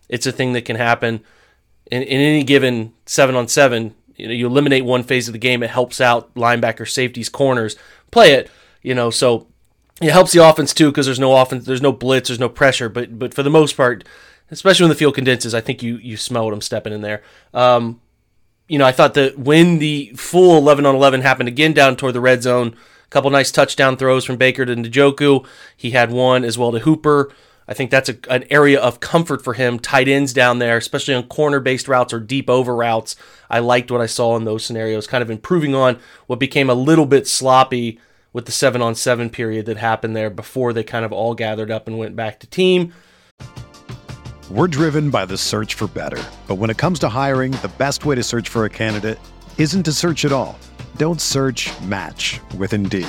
It's 0.08 0.26
a 0.26 0.32
thing 0.32 0.52
that 0.52 0.64
can 0.64 0.76
happen 0.76 1.24
in, 1.94 2.02
in 2.02 2.20
any 2.20 2.42
given 2.42 2.92
seven 3.06 3.34
on 3.34 3.48
seven. 3.48 3.94
You 4.16 4.28
know, 4.28 4.34
you 4.34 4.46
eliminate 4.46 4.84
one 4.84 5.02
phase 5.02 5.28
of 5.28 5.32
the 5.32 5.38
game, 5.38 5.62
it 5.62 5.70
helps 5.70 6.00
out 6.00 6.32
linebacker, 6.34 6.88
safeties, 6.88 7.28
corners. 7.28 7.76
Play 8.10 8.32
it, 8.32 8.50
you 8.82 8.94
know. 8.94 9.10
So 9.10 9.46
it 10.00 10.10
helps 10.10 10.32
the 10.32 10.44
offense 10.44 10.74
too 10.74 10.90
because 10.90 11.06
there's 11.06 11.20
no 11.20 11.36
offense, 11.36 11.66
there's 11.66 11.82
no 11.82 11.92
blitz, 11.92 12.28
there's 12.28 12.40
no 12.40 12.48
pressure. 12.48 12.88
But 12.88 13.18
but 13.18 13.34
for 13.34 13.42
the 13.42 13.50
most 13.50 13.76
part, 13.76 14.04
especially 14.50 14.84
when 14.84 14.90
the 14.90 14.96
field 14.96 15.14
condenses. 15.14 15.54
I 15.54 15.60
think 15.60 15.82
you 15.82 15.96
you 15.98 16.16
smell 16.16 16.44
what 16.44 16.54
I'm 16.54 16.60
stepping 16.60 16.92
in 16.92 17.00
there. 17.00 17.22
Um, 17.52 18.00
you 18.68 18.78
know, 18.78 18.86
I 18.86 18.92
thought 18.92 19.14
that 19.14 19.38
when 19.38 19.78
the 19.78 20.12
full 20.16 20.56
11 20.56 20.86
on 20.86 20.94
11 20.94 21.20
happened 21.20 21.48
again 21.48 21.74
down 21.74 21.96
toward 21.96 22.14
the 22.14 22.20
red 22.20 22.42
zone, 22.42 22.74
a 23.04 23.08
couple 23.10 23.30
nice 23.30 23.52
touchdown 23.52 23.96
throws 23.96 24.24
from 24.24 24.36
Baker 24.36 24.64
to 24.64 24.74
Njoku. 24.74 25.46
He 25.76 25.90
had 25.90 26.10
one 26.10 26.44
as 26.44 26.56
well 26.56 26.72
to 26.72 26.78
Hooper. 26.80 27.30
I 27.66 27.74
think 27.74 27.90
that's 27.90 28.08
a, 28.08 28.16
an 28.28 28.44
area 28.50 28.80
of 28.80 29.00
comfort 29.00 29.42
for 29.42 29.54
him. 29.54 29.78
Tight 29.78 30.08
ends 30.08 30.32
down 30.32 30.58
there, 30.58 30.76
especially 30.76 31.14
on 31.14 31.24
corner 31.24 31.60
based 31.60 31.88
routes 31.88 32.12
or 32.12 32.20
deep 32.20 32.50
over 32.50 32.74
routes. 32.76 33.16
I 33.48 33.60
liked 33.60 33.90
what 33.90 34.00
I 34.00 34.06
saw 34.06 34.36
in 34.36 34.44
those 34.44 34.64
scenarios, 34.64 35.06
kind 35.06 35.22
of 35.22 35.30
improving 35.30 35.74
on 35.74 35.98
what 36.26 36.38
became 36.38 36.68
a 36.68 36.74
little 36.74 37.06
bit 37.06 37.26
sloppy 37.26 37.98
with 38.32 38.46
the 38.46 38.52
seven 38.52 38.82
on 38.82 38.94
seven 38.94 39.30
period 39.30 39.66
that 39.66 39.76
happened 39.76 40.14
there 40.14 40.28
before 40.28 40.72
they 40.72 40.82
kind 40.82 41.04
of 41.04 41.12
all 41.12 41.34
gathered 41.34 41.70
up 41.70 41.86
and 41.86 41.98
went 41.98 42.16
back 42.16 42.40
to 42.40 42.46
team. 42.46 42.92
We're 44.50 44.68
driven 44.68 45.08
by 45.08 45.24
the 45.24 45.38
search 45.38 45.74
for 45.74 45.86
better. 45.86 46.22
But 46.46 46.56
when 46.56 46.68
it 46.68 46.76
comes 46.76 46.98
to 46.98 47.08
hiring, 47.08 47.52
the 47.52 47.72
best 47.78 48.04
way 48.04 48.14
to 48.14 48.22
search 48.22 48.48
for 48.48 48.66
a 48.66 48.70
candidate 48.70 49.18
isn't 49.56 49.84
to 49.84 49.92
search 49.92 50.24
at 50.24 50.32
all. 50.32 50.58
Don't 50.96 51.20
search 51.20 51.70
match 51.80 52.40
with 52.58 52.74
Indeed. 52.74 53.08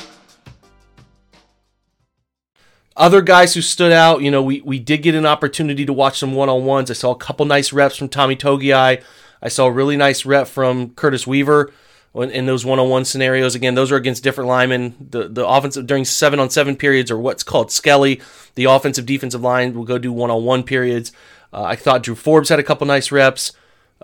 Other 3.01 3.23
guys 3.23 3.55
who 3.55 3.61
stood 3.61 3.91
out, 3.91 4.21
you 4.21 4.29
know, 4.29 4.43
we, 4.43 4.61
we 4.61 4.77
did 4.77 5.01
get 5.01 5.15
an 5.15 5.25
opportunity 5.25 5.87
to 5.87 5.91
watch 5.91 6.19
some 6.19 6.35
one-on-ones. 6.35 6.91
I 6.91 6.93
saw 6.93 7.09
a 7.09 7.15
couple 7.15 7.47
nice 7.47 7.73
reps 7.73 7.97
from 7.97 8.09
Tommy 8.09 8.35
Togiai. 8.35 9.01
I 9.41 9.47
saw 9.49 9.65
a 9.65 9.71
really 9.71 9.97
nice 9.97 10.23
rep 10.23 10.47
from 10.47 10.91
Curtis 10.91 11.25
Weaver 11.25 11.73
in 12.13 12.45
those 12.45 12.63
one-on-one 12.63 13.05
scenarios. 13.05 13.55
Again, 13.55 13.73
those 13.73 13.91
are 13.91 13.95
against 13.95 14.23
different 14.23 14.49
linemen. 14.49 15.07
The 15.09 15.27
the 15.27 15.47
offensive 15.47 15.87
during 15.87 16.05
seven-on-seven 16.05 16.75
periods 16.75 17.09
or 17.09 17.17
what's 17.17 17.41
called 17.41 17.71
skelly. 17.71 18.21
The 18.53 18.65
offensive 18.65 19.07
defensive 19.07 19.41
line 19.41 19.73
will 19.73 19.83
go 19.83 19.97
do 19.97 20.13
one-on-one 20.13 20.61
periods. 20.61 21.11
Uh, 21.51 21.63
I 21.63 21.75
thought 21.75 22.03
Drew 22.03 22.13
Forbes 22.13 22.49
had 22.49 22.59
a 22.59 22.63
couple 22.63 22.85
nice 22.85 23.11
reps. 23.11 23.51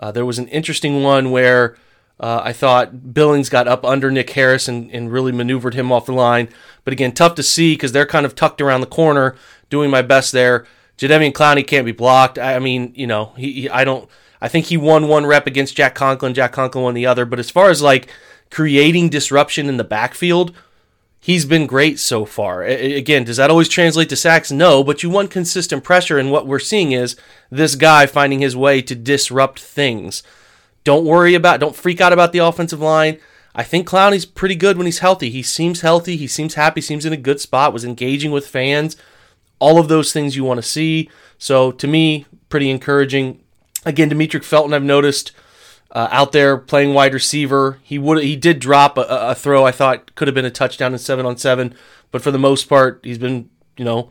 Uh, 0.00 0.10
there 0.10 0.26
was 0.26 0.40
an 0.40 0.48
interesting 0.48 1.04
one 1.04 1.30
where 1.30 1.76
uh, 2.20 2.40
I 2.44 2.52
thought 2.52 3.14
Billings 3.14 3.48
got 3.48 3.68
up 3.68 3.84
under 3.84 4.10
Nick 4.10 4.30
Harris 4.30 4.66
and, 4.66 4.90
and 4.90 5.12
really 5.12 5.32
maneuvered 5.32 5.74
him 5.74 5.92
off 5.92 6.06
the 6.06 6.12
line. 6.12 6.48
But 6.84 6.92
again, 6.92 7.12
tough 7.12 7.34
to 7.36 7.42
see 7.42 7.74
because 7.74 7.92
they're 7.92 8.06
kind 8.06 8.26
of 8.26 8.34
tucked 8.34 8.60
around 8.60 8.80
the 8.80 8.86
corner, 8.86 9.36
doing 9.70 9.90
my 9.90 10.02
best 10.02 10.32
there. 10.32 10.66
Jadeveon 10.96 11.32
Clowney 11.32 11.64
can't 11.64 11.86
be 11.86 11.92
blocked. 11.92 12.38
I, 12.38 12.56
I 12.56 12.58
mean, 12.58 12.92
you 12.96 13.06
know, 13.06 13.32
he, 13.36 13.52
he, 13.52 13.68
I 13.70 13.84
don't. 13.84 14.08
I 14.40 14.48
think 14.48 14.66
he 14.66 14.76
won 14.76 15.08
one 15.08 15.26
rep 15.26 15.46
against 15.46 15.76
Jack 15.76 15.94
Conklin. 15.94 16.34
Jack 16.34 16.52
Conklin 16.52 16.84
won 16.84 16.94
the 16.94 17.06
other. 17.06 17.24
But 17.24 17.38
as 17.38 17.50
far 17.50 17.70
as 17.70 17.82
like 17.82 18.08
creating 18.50 19.08
disruption 19.08 19.68
in 19.68 19.76
the 19.76 19.84
backfield, 19.84 20.52
he's 21.20 21.44
been 21.44 21.66
great 21.66 22.00
so 22.00 22.24
far. 22.24 22.64
A- 22.64 22.96
again, 22.96 23.24
does 23.24 23.36
that 23.36 23.50
always 23.50 23.68
translate 23.68 24.08
to 24.08 24.16
sacks? 24.16 24.50
No, 24.50 24.82
but 24.82 25.04
you 25.04 25.10
want 25.10 25.30
consistent 25.30 25.84
pressure, 25.84 26.18
and 26.18 26.32
what 26.32 26.48
we're 26.48 26.58
seeing 26.58 26.90
is 26.92 27.16
this 27.50 27.76
guy 27.76 28.06
finding 28.06 28.40
his 28.40 28.56
way 28.56 28.82
to 28.82 28.94
disrupt 28.96 29.60
things. 29.60 30.24
Don't 30.88 31.04
worry 31.04 31.34
about, 31.34 31.60
don't 31.60 31.76
freak 31.76 32.00
out 32.00 32.14
about 32.14 32.32
the 32.32 32.38
offensive 32.38 32.80
line. 32.80 33.18
I 33.54 33.62
think 33.62 33.86
Clowney's 33.86 34.24
pretty 34.24 34.54
good 34.54 34.78
when 34.78 34.86
he's 34.86 35.00
healthy. 35.00 35.28
He 35.28 35.42
seems 35.42 35.82
healthy. 35.82 36.16
He 36.16 36.26
seems 36.26 36.54
happy. 36.54 36.80
Seems 36.80 37.04
in 37.04 37.12
a 37.12 37.18
good 37.18 37.42
spot. 37.42 37.74
Was 37.74 37.84
engaging 37.84 38.30
with 38.30 38.48
fans. 38.48 38.96
All 39.58 39.78
of 39.78 39.88
those 39.88 40.14
things 40.14 40.34
you 40.34 40.44
want 40.44 40.56
to 40.56 40.66
see. 40.66 41.10
So 41.36 41.72
to 41.72 41.86
me, 41.86 42.24
pretty 42.48 42.70
encouraging. 42.70 43.38
Again, 43.84 44.08
Demetric 44.08 44.44
Felton, 44.44 44.72
I've 44.72 44.82
noticed 44.82 45.32
uh, 45.90 46.08
out 46.10 46.32
there 46.32 46.56
playing 46.56 46.94
wide 46.94 47.12
receiver. 47.12 47.80
He 47.82 47.98
would 47.98 48.24
he 48.24 48.34
did 48.34 48.58
drop 48.58 48.96
a, 48.96 49.02
a, 49.02 49.34
throw 49.34 49.66
I 49.66 49.72
thought 49.72 50.14
could 50.14 50.26
have 50.26 50.34
been 50.34 50.46
a 50.46 50.50
touchdown 50.50 50.94
in 50.94 50.98
seven 50.98 51.26
on 51.26 51.36
seven, 51.36 51.74
but 52.10 52.22
for 52.22 52.30
the 52.30 52.38
most 52.38 52.66
part, 52.66 53.00
he's 53.02 53.18
been 53.18 53.50
you 53.76 53.84
know 53.84 54.08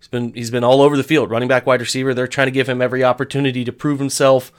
he's 0.00 0.08
been 0.08 0.34
he's 0.34 0.50
been 0.50 0.64
all 0.64 0.82
over 0.82 0.96
the 0.96 1.04
field, 1.04 1.30
running 1.30 1.48
back, 1.48 1.66
wide 1.66 1.80
receiver. 1.80 2.14
They're 2.14 2.26
trying 2.26 2.48
to 2.48 2.50
give 2.50 2.68
him 2.68 2.82
every 2.82 3.04
opportunity 3.04 3.64
to 3.64 3.70
prove 3.70 4.00
himself. 4.00 4.50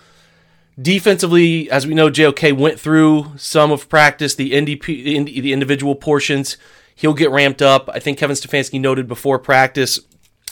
Defensively, 0.79 1.71
as 1.71 1.87
we 1.87 1.95
know, 1.95 2.11
JOK 2.11 2.55
went 2.55 2.79
through 2.79 3.33
some 3.35 3.71
of 3.71 3.89
practice, 3.89 4.35
the 4.35 4.51
NDP, 4.51 5.25
the 5.41 5.51
individual 5.51 5.95
portions. 5.95 6.57
He'll 6.93 7.15
get 7.15 7.31
ramped 7.31 7.63
up. 7.63 7.89
I 7.91 7.99
think 7.99 8.19
Kevin 8.19 8.35
Stefanski 8.35 8.79
noted 8.79 9.07
before 9.07 9.39
practice 9.39 9.99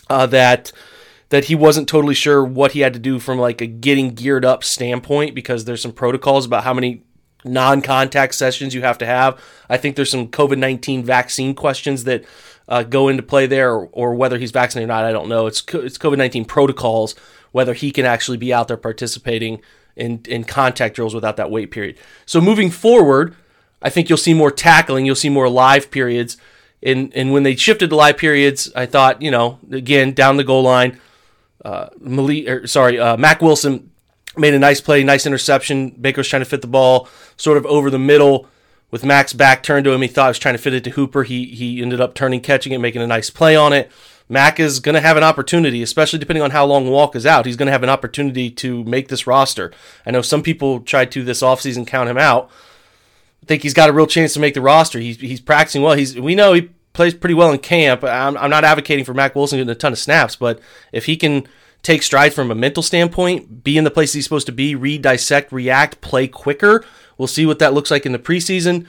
uh, 0.10 0.25
that 0.27 0.72
that 1.29 1.46
he 1.46 1.55
wasn't 1.55 1.88
totally 1.88 2.13
sure 2.13 2.44
what 2.44 2.72
he 2.72 2.79
had 2.82 2.94
to 2.94 3.00
do 3.00 3.20
from 3.20 3.39
like 3.39 3.62
a 3.62 3.67
getting 3.67 4.13
geared 4.13 4.46
up 4.46 4.63
standpoint 4.63 5.36
because 5.36 5.65
there's 5.65 5.82
some 5.82 5.91
protocols 5.91 6.46
about 6.46 6.63
how 6.63 6.74
many 6.74 7.03
non-contact 7.44 8.34
sessions 8.34 8.74
you 8.74 8.82
have 8.82 8.98
to 9.00 9.05
have. 9.05 9.39
I 9.70 9.77
think 9.77 9.96
there's 9.96 10.12
some 10.12 10.27
COVID-19 10.27 11.03
vaccine 11.03 11.53
questions 11.53 12.03
that 12.05 12.25
uh, 12.67 12.84
go 12.84 13.10
into 13.10 13.22
play 13.22 13.46
there, 13.46 13.74
or, 13.74 13.89
or, 13.91 14.15
whether 14.15 14.39
he's 14.39 14.51
vaccinated 14.51 14.89
or 14.89 14.94
not. 14.94 15.05
I 15.05 15.12
don't 15.12 15.29
know. 15.29 15.46
It's 15.46 15.63
it's 15.74 16.00
COVID-19 16.00 16.48
protocols 16.48 17.13
whether 17.55 17.74
he 17.74 17.89
can 17.89 18.05
actually 18.05 18.36
be 18.36 18.53
out 18.53 18.67
there 18.67 18.75
participating 18.75 19.62
in 19.95 20.21
in 20.27 20.43
contact 20.43 20.95
drills 20.95 21.15
without 21.15 21.37
that 21.37 21.49
wait 21.49 21.71
period. 21.71 21.97
So 22.25 22.41
moving 22.41 22.69
forward, 22.69 23.35
I 23.81 23.89
think 23.89 24.09
you'll 24.09 24.17
see 24.17 24.33
more 24.33 24.51
tackling. 24.51 25.05
You'll 25.05 25.15
see 25.15 25.29
more 25.29 25.49
live 25.49 25.91
periods. 25.91 26.37
And, 26.83 27.11
and 27.15 27.31
when 27.31 27.43
they 27.43 27.55
shifted 27.55 27.89
to 27.89 27.95
live 27.95 28.17
periods, 28.17 28.71
I 28.75 28.85
thought, 28.85 29.21
you 29.21 29.31
know, 29.31 29.59
again, 29.71 30.13
down 30.13 30.37
the 30.37 30.43
goal 30.43 30.61
line, 30.61 30.99
uh, 31.63 31.89
Malik, 31.99 32.47
or, 32.47 32.67
sorry, 32.67 32.99
uh, 32.99 33.17
Mack 33.17 33.41
Wilson 33.41 33.89
made 34.37 34.53
a 34.53 34.59
nice 34.59 34.81
play, 34.81 35.03
nice 35.03 35.25
interception. 35.25 35.89
Baker 35.89 36.19
was 36.19 36.27
trying 36.27 36.41
to 36.41 36.49
fit 36.49 36.61
the 36.61 36.67
ball 36.67 37.07
sort 37.37 37.57
of 37.57 37.65
over 37.65 37.89
the 37.89 37.97
middle 37.97 38.47
with 38.91 39.03
Mack's 39.03 39.33
back 39.33 39.63
turned 39.63 39.85
to 39.85 39.91
him. 39.91 40.01
He 40.01 40.07
thought 40.07 40.27
he 40.27 40.29
was 40.29 40.39
trying 40.39 40.55
to 40.55 40.61
fit 40.61 40.73
it 40.73 40.83
to 40.83 40.91
Hooper. 40.91 41.23
He 41.23 41.45
he 41.47 41.81
ended 41.81 42.01
up 42.01 42.13
turning, 42.13 42.41
catching 42.41 42.71
it, 42.71 42.77
making 42.77 43.01
a 43.01 43.07
nice 43.07 43.29
play 43.29 43.55
on 43.55 43.73
it. 43.73 43.91
Mack 44.27 44.60
is 44.60 44.79
going 44.79 44.96
to 44.96 45.01
have 45.01 45.17
an 45.17 45.24
opportunity, 45.24 45.84
especially 45.84 46.20
depending 46.20 46.41
on 46.41 46.51
how 46.51 46.65
long 46.65 46.89
Walk 46.89 47.15
is 47.15 47.25
out. 47.25 47.46
He's 47.46 47.55
going 47.55 47.67
to 47.67 47.72
have 47.72 47.84
an 47.84 47.89
opportunity 47.89 48.50
to 48.51 48.84
make 48.84 49.08
this 49.08 49.27
roster. 49.27 49.72
I 50.05 50.12
know 50.12 50.22
some 50.22 50.41
people 50.41 50.79
tried 50.79 51.12
to 51.12 51.24
this 51.24 51.41
offseason 51.41 51.86
count 51.86 52.10
him 52.10 52.17
out. 52.17 52.50
I 53.44 53.46
think 53.46 53.62
he's 53.62 53.75
got 53.75 53.89
a 53.89 53.94
real 53.94 54.08
chance 54.08 54.34
to 54.34 54.39
make 54.39 54.55
the 54.55 54.62
roster. 54.62 55.00
He's, 55.00 55.17
he's 55.17 55.41
practicing 55.41 55.84
well. 55.84 55.94
He's 55.94 56.20
we 56.20 56.34
know 56.34 56.53
he 56.53 56.70
plays 56.94 57.13
pretty 57.13 57.36
well 57.36 57.51
in 57.51 57.60
camp. 57.60 58.03
I'm, 58.03 58.36
I'm 58.38 58.50
not 58.50 58.63
advocating 58.63 59.05
for 59.05 59.13
Mack 59.13 59.36
Wilson 59.36 59.60
getting 59.60 59.70
a 59.70 59.75
ton 59.75 59.91
of 59.91 60.00
snaps, 60.00 60.36
but 60.36 60.60
if 60.91 61.05
he 61.05 61.15
can 61.15 61.48
take 61.84 62.01
strides 62.01 62.34
from 62.34 62.50
a 62.50 62.55
mental 62.55 62.82
standpoint, 62.82 63.63
be 63.63 63.77
in 63.77 63.84
the 63.84 63.91
place 63.91 64.13
he's 64.13 64.24
supposed 64.24 64.48
to 64.48 64.51
be, 64.51 64.74
read, 64.74 65.03
dissect, 65.03 65.51
react, 65.51 66.01
play 66.01 66.27
quicker, 66.27 66.84
we'll 67.20 67.27
see 67.27 67.46
what 67.46 67.60
that 67.60 67.74
looks 67.74 67.91
like 67.91 68.08
in 68.08 68.12
the 68.12 68.17
preseason. 68.17 68.88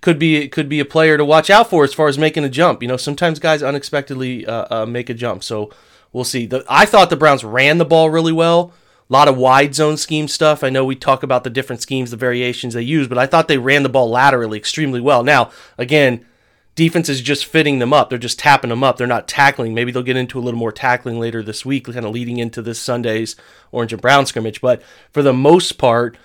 Could 0.00 0.18
be 0.18 0.48
could 0.48 0.68
be 0.68 0.80
a 0.80 0.84
player 0.84 1.18
to 1.18 1.24
watch 1.24 1.50
out 1.50 1.68
for 1.68 1.84
as 1.84 1.92
far 1.92 2.08
as 2.08 2.16
making 2.16 2.44
a 2.44 2.48
jump. 2.48 2.80
You 2.82 2.88
know, 2.88 2.96
sometimes 2.96 3.38
guys 3.38 3.62
unexpectedly 3.62 4.46
uh, 4.46 4.66
uh, 4.82 4.86
make 4.86 5.10
a 5.10 5.14
jump, 5.14 5.44
so 5.44 5.70
we'll 6.12 6.24
see. 6.24 6.46
The, 6.46 6.64
I 6.68 6.86
thought 6.86 7.10
the 7.10 7.16
Browns 7.16 7.44
ran 7.44 7.78
the 7.78 7.84
ball 7.84 8.08
really 8.10 8.32
well. 8.32 8.72
A 9.08 9.12
lot 9.12 9.28
of 9.28 9.36
wide 9.36 9.74
zone 9.74 9.96
scheme 9.96 10.28
stuff. 10.28 10.62
I 10.62 10.70
know 10.70 10.84
we 10.84 10.94
talk 10.94 11.22
about 11.22 11.44
the 11.44 11.50
different 11.50 11.82
schemes, 11.82 12.12
the 12.12 12.16
variations 12.16 12.74
they 12.74 12.82
use, 12.82 13.08
but 13.08 13.18
I 13.18 13.26
thought 13.26 13.48
they 13.48 13.58
ran 13.58 13.82
the 13.82 13.88
ball 13.88 14.08
laterally 14.08 14.56
extremely 14.56 15.00
well. 15.00 15.24
Now, 15.24 15.50
again, 15.76 16.24
defense 16.76 17.08
is 17.08 17.20
just 17.20 17.44
fitting 17.44 17.80
them 17.80 17.92
up. 17.92 18.08
They're 18.08 18.18
just 18.18 18.38
tapping 18.38 18.70
them 18.70 18.84
up. 18.84 18.96
They're 18.96 19.06
not 19.06 19.28
tackling. 19.28 19.74
Maybe 19.74 19.92
they'll 19.92 20.02
get 20.02 20.16
into 20.16 20.38
a 20.38 20.40
little 20.40 20.58
more 20.58 20.72
tackling 20.72 21.18
later 21.18 21.42
this 21.42 21.66
week, 21.66 21.86
kind 21.86 22.06
of 22.06 22.12
leading 22.12 22.38
into 22.38 22.62
this 22.62 22.80
Sunday's 22.80 23.36
orange 23.72 23.92
and 23.92 24.00
brown 24.00 24.26
scrimmage. 24.26 24.60
But 24.60 24.80
for 25.12 25.22
the 25.22 25.34
most 25.34 25.72
part, 25.72 26.16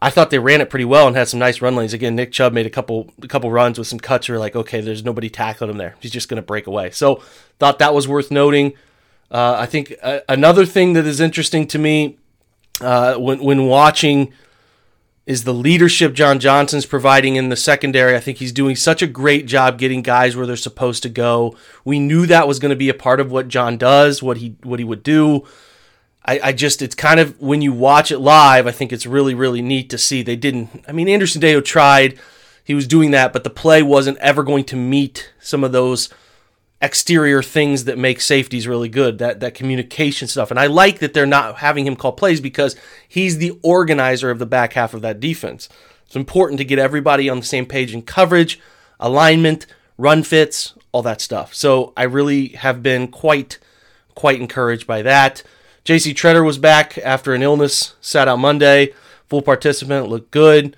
I 0.00 0.10
thought 0.10 0.30
they 0.30 0.38
ran 0.38 0.60
it 0.60 0.70
pretty 0.70 0.84
well 0.84 1.08
and 1.08 1.16
had 1.16 1.28
some 1.28 1.40
nice 1.40 1.60
run 1.60 1.74
lanes. 1.74 1.92
Again, 1.92 2.14
Nick 2.14 2.30
Chubb 2.30 2.52
made 2.52 2.66
a 2.66 2.70
couple 2.70 3.12
a 3.22 3.26
couple 3.26 3.50
runs 3.50 3.78
with 3.78 3.88
some 3.88 3.98
cuts. 3.98 4.28
Where 4.28 4.38
like, 4.38 4.54
okay, 4.54 4.80
there's 4.80 5.04
nobody 5.04 5.28
tackling 5.28 5.70
him 5.70 5.78
there. 5.78 5.96
He's 6.00 6.12
just 6.12 6.28
going 6.28 6.36
to 6.36 6.46
break 6.46 6.66
away. 6.66 6.90
So 6.90 7.22
thought 7.58 7.78
that 7.80 7.94
was 7.94 8.06
worth 8.06 8.30
noting. 8.30 8.74
Uh, 9.30 9.56
I 9.58 9.66
think 9.66 9.94
uh, 10.02 10.20
another 10.28 10.64
thing 10.64 10.92
that 10.92 11.04
is 11.04 11.20
interesting 11.20 11.66
to 11.68 11.78
me 11.78 12.16
uh, 12.80 13.16
when 13.16 13.42
when 13.42 13.66
watching 13.66 14.32
is 15.26 15.44
the 15.44 15.52
leadership 15.52 16.14
John 16.14 16.38
Johnson's 16.38 16.86
providing 16.86 17.36
in 17.36 17.50
the 17.50 17.56
secondary. 17.56 18.16
I 18.16 18.20
think 18.20 18.38
he's 18.38 18.52
doing 18.52 18.76
such 18.76 19.02
a 19.02 19.06
great 19.06 19.46
job 19.46 19.78
getting 19.78 20.00
guys 20.00 20.34
where 20.34 20.46
they're 20.46 20.56
supposed 20.56 21.02
to 21.02 21.10
go. 21.10 21.54
We 21.84 21.98
knew 21.98 22.24
that 22.26 22.48
was 22.48 22.58
going 22.58 22.70
to 22.70 22.76
be 22.76 22.88
a 22.88 22.94
part 22.94 23.20
of 23.20 23.30
what 23.30 23.48
John 23.48 23.76
does, 23.76 24.22
what 24.22 24.38
he 24.38 24.56
what 24.62 24.78
he 24.78 24.84
would 24.84 25.02
do. 25.02 25.44
I, 26.28 26.40
I 26.48 26.52
just 26.52 26.82
it's 26.82 26.94
kind 26.94 27.18
of 27.18 27.40
when 27.40 27.62
you 27.62 27.72
watch 27.72 28.12
it 28.12 28.18
live, 28.18 28.66
I 28.66 28.70
think 28.70 28.92
it's 28.92 29.06
really 29.06 29.34
really 29.34 29.62
neat 29.62 29.88
to 29.90 29.98
see. 29.98 30.22
They 30.22 30.36
didn't. 30.36 30.84
I 30.86 30.92
mean, 30.92 31.08
Andrew 31.08 31.26
Sendejo 31.26 31.64
tried, 31.64 32.18
he 32.62 32.74
was 32.74 32.86
doing 32.86 33.12
that, 33.12 33.32
but 33.32 33.44
the 33.44 33.50
play 33.50 33.82
wasn't 33.82 34.18
ever 34.18 34.42
going 34.42 34.64
to 34.64 34.76
meet 34.76 35.32
some 35.40 35.64
of 35.64 35.72
those 35.72 36.10
exterior 36.82 37.42
things 37.42 37.84
that 37.84 37.96
make 37.96 38.20
safeties 38.20 38.68
really 38.68 38.90
good 38.90 39.18
that 39.18 39.40
that 39.40 39.54
communication 39.54 40.28
stuff. 40.28 40.50
And 40.50 40.60
i 40.60 40.66
like 40.66 40.98
that 40.98 41.14
they're 41.14 41.26
not 41.26 41.58
having 41.58 41.86
him 41.86 41.96
call 41.96 42.12
plays 42.12 42.42
because 42.42 42.76
he's 43.08 43.38
the 43.38 43.58
organizer 43.62 44.30
of 44.30 44.38
the 44.38 44.46
back 44.46 44.74
half 44.74 44.92
of 44.92 45.00
that 45.00 45.20
defense. 45.20 45.66
It's 46.04 46.14
important 46.14 46.58
to 46.58 46.64
get 46.64 46.78
everybody 46.78 47.30
on 47.30 47.40
the 47.40 47.46
same 47.46 47.64
page 47.64 47.94
in 47.94 48.02
coverage 48.02 48.60
alignment 49.00 49.66
run 49.96 50.22
fits 50.22 50.74
all 50.92 51.02
that 51.02 51.22
stuff. 51.22 51.54
So 51.54 51.94
i 51.96 52.02
really 52.02 52.48
have 52.48 52.82
been 52.82 53.08
quite 53.08 53.58
quite 54.14 54.40
encouraged 54.42 54.86
by 54.86 55.00
that 55.00 55.42
jc 55.88 56.14
tretter 56.14 56.44
was 56.44 56.58
back 56.58 56.98
after 56.98 57.34
an 57.34 57.42
illness 57.42 57.94
sat 58.00 58.28
out 58.28 58.38
monday 58.38 58.92
full 59.28 59.42
participant 59.42 60.08
looked 60.08 60.30
good 60.30 60.76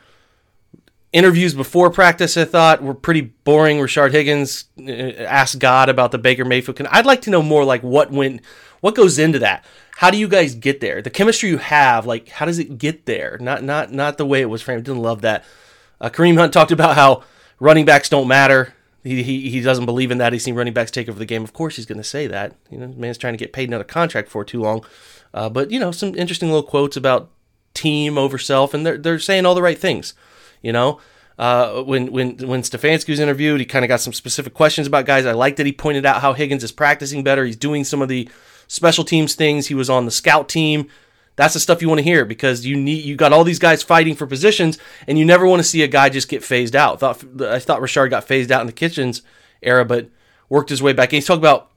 interviews 1.13 1.55
before 1.55 1.91
practice 1.91 2.37
I 2.37 2.45
thought 2.45 2.83
were 2.83 2.95
pretty 2.95 3.23
boring. 3.23 3.79
Rashard 3.79 4.13
Higgins 4.13 4.65
uh, 4.79 4.91
asked 4.91 5.59
God 5.59 5.89
about 5.89 6.13
the 6.13 6.19
Baker 6.19 6.45
Mayfield. 6.45 6.81
I'd 6.91 7.07
like 7.07 7.23
to 7.23 7.31
know 7.31 7.43
more 7.43 7.65
like 7.65 7.83
what 7.83 8.11
went, 8.11 8.43
what 8.81 8.95
goes 8.95 9.19
into 9.19 9.39
that. 9.41 9.65
How 9.97 10.11
do 10.11 10.19
you 10.19 10.29
guys 10.29 10.55
get 10.55 10.81
there? 10.81 11.03
The 11.03 11.11
chemistry 11.11 11.51
you 11.51 11.59
have, 11.59 12.07
like 12.07 12.29
how 12.29 12.47
does 12.47 12.59
it 12.59 12.79
get 12.79 13.05
there? 13.05 13.37
Not 13.41 13.63
not 13.63 13.93
not 13.93 14.17
the 14.17 14.25
way 14.25 14.41
it 14.41 14.49
was 14.49 14.63
framed. 14.63 14.85
Didn't 14.85 15.03
love 15.03 15.21
that. 15.23 15.45
Uh, 16.01 16.09
Kareem 16.09 16.39
Hunt 16.39 16.55
talked 16.55 16.73
about 16.73 16.97
how 16.97 17.23
running 17.59 17.85
backs 17.85 18.09
don't 18.09 18.27
matter. 18.27 18.73
He, 19.03 19.23
he, 19.23 19.51
he 19.51 19.61
doesn't 19.61 19.87
believe 19.87 20.11
in 20.11 20.19
that. 20.19 20.33
He's 20.33 20.45
seen 20.45 20.55
running 20.55 20.75
backs 20.75 20.91
take 20.91 21.09
over 21.09 21.19
the 21.19 21.25
game. 21.25 21.43
Of 21.43 21.53
course, 21.53 21.77
he's 21.77 21.87
going 21.87 21.99
to 21.99 22.05
say 22.05 22.27
that. 22.27 22.55
You 22.71 22.79
know, 22.79 22.89
man's 22.89 23.19
trying 23.19 23.33
to 23.33 23.39
get 23.39 23.53
paid 23.53 23.69
another 23.69 23.85
contract 23.85 24.29
for 24.29 24.45
too 24.45 24.61
long. 24.61 24.85
Uh, 25.33 25.49
but 25.49 25.71
you 25.71 25.81
know, 25.81 25.91
some 25.91 26.15
interesting 26.15 26.49
little 26.49 26.63
quotes 26.63 26.97
about 26.97 27.31
team 27.73 28.19
over 28.19 28.37
self, 28.37 28.75
and 28.75 28.85
they're 28.85 28.99
they're 28.99 29.19
saying 29.19 29.47
all 29.47 29.55
the 29.55 29.63
right 29.63 29.79
things. 29.79 30.15
You 30.61 30.73
know, 30.73 31.01
uh, 31.39 31.83
when 31.83 32.13
when 32.13 32.37
when 32.39 32.63
Stefanski 32.63 33.09
was 33.09 33.21
interviewed, 33.21 33.61
he 33.61 33.67
kind 33.67 33.85
of 33.85 33.89
got 33.89 34.01
some 34.01 34.13
specific 34.13 34.55
questions 34.55 34.87
about 34.87 35.07
guys. 35.07 35.25
I 35.25 35.33
like 35.33 35.57
that 35.57 35.67
he 35.67 35.73
pointed 35.73 36.05
out 36.05 36.21
how 36.21 36.33
Higgins 36.33 36.65
is 36.65 36.73
practicing 36.73 37.25
better. 37.25 37.45
He's 37.45 37.57
doing 37.57 37.85
some 37.85 38.03
of 38.03 38.09
the 38.09 38.29
special 38.67 39.05
teams 39.05 39.35
things. 39.35 39.69
He 39.69 39.75
was 39.75 39.89
on 39.89 40.05
the 40.05 40.11
scout 40.11 40.49
team. 40.49 40.89
That's 41.41 41.55
the 41.55 41.61
stuff 41.61 41.81
you 41.81 41.89
want 41.89 42.01
to 42.01 42.05
hear 42.05 42.27
because 42.27 42.67
you 42.67 42.77
need 42.77 43.03
you 43.03 43.17
got 43.17 43.33
all 43.33 43.45
these 43.45 43.59
guys 43.59 43.83
fighting 43.83 44.15
for 44.15 44.27
positions, 44.27 44.77
and 45.09 45.19
you 45.19 45.25
never 45.25 45.47
want 45.47 45.61
to 45.61 45.65
see 45.65 45.83
a 45.83 45.89
guy 45.89 46.11
just 46.11 46.29
get 46.29 46.45
phased 46.45 46.77
out. 46.77 47.01
Thought 47.01 47.25
I 47.41 47.59
thought 47.59 47.81
Rashard 47.81 48.11
got 48.11 48.25
phased 48.25 48.53
out 48.53 48.61
in 48.61 48.67
the 48.67 48.75
Kitchens 48.75 49.23
era, 49.63 49.87
but 49.87 50.11
worked 50.51 50.69
his 50.69 50.83
way 50.83 50.93
back. 50.93 51.09
And 51.09 51.15
he's 51.15 51.27
talking 51.27 51.41
about 51.41 51.71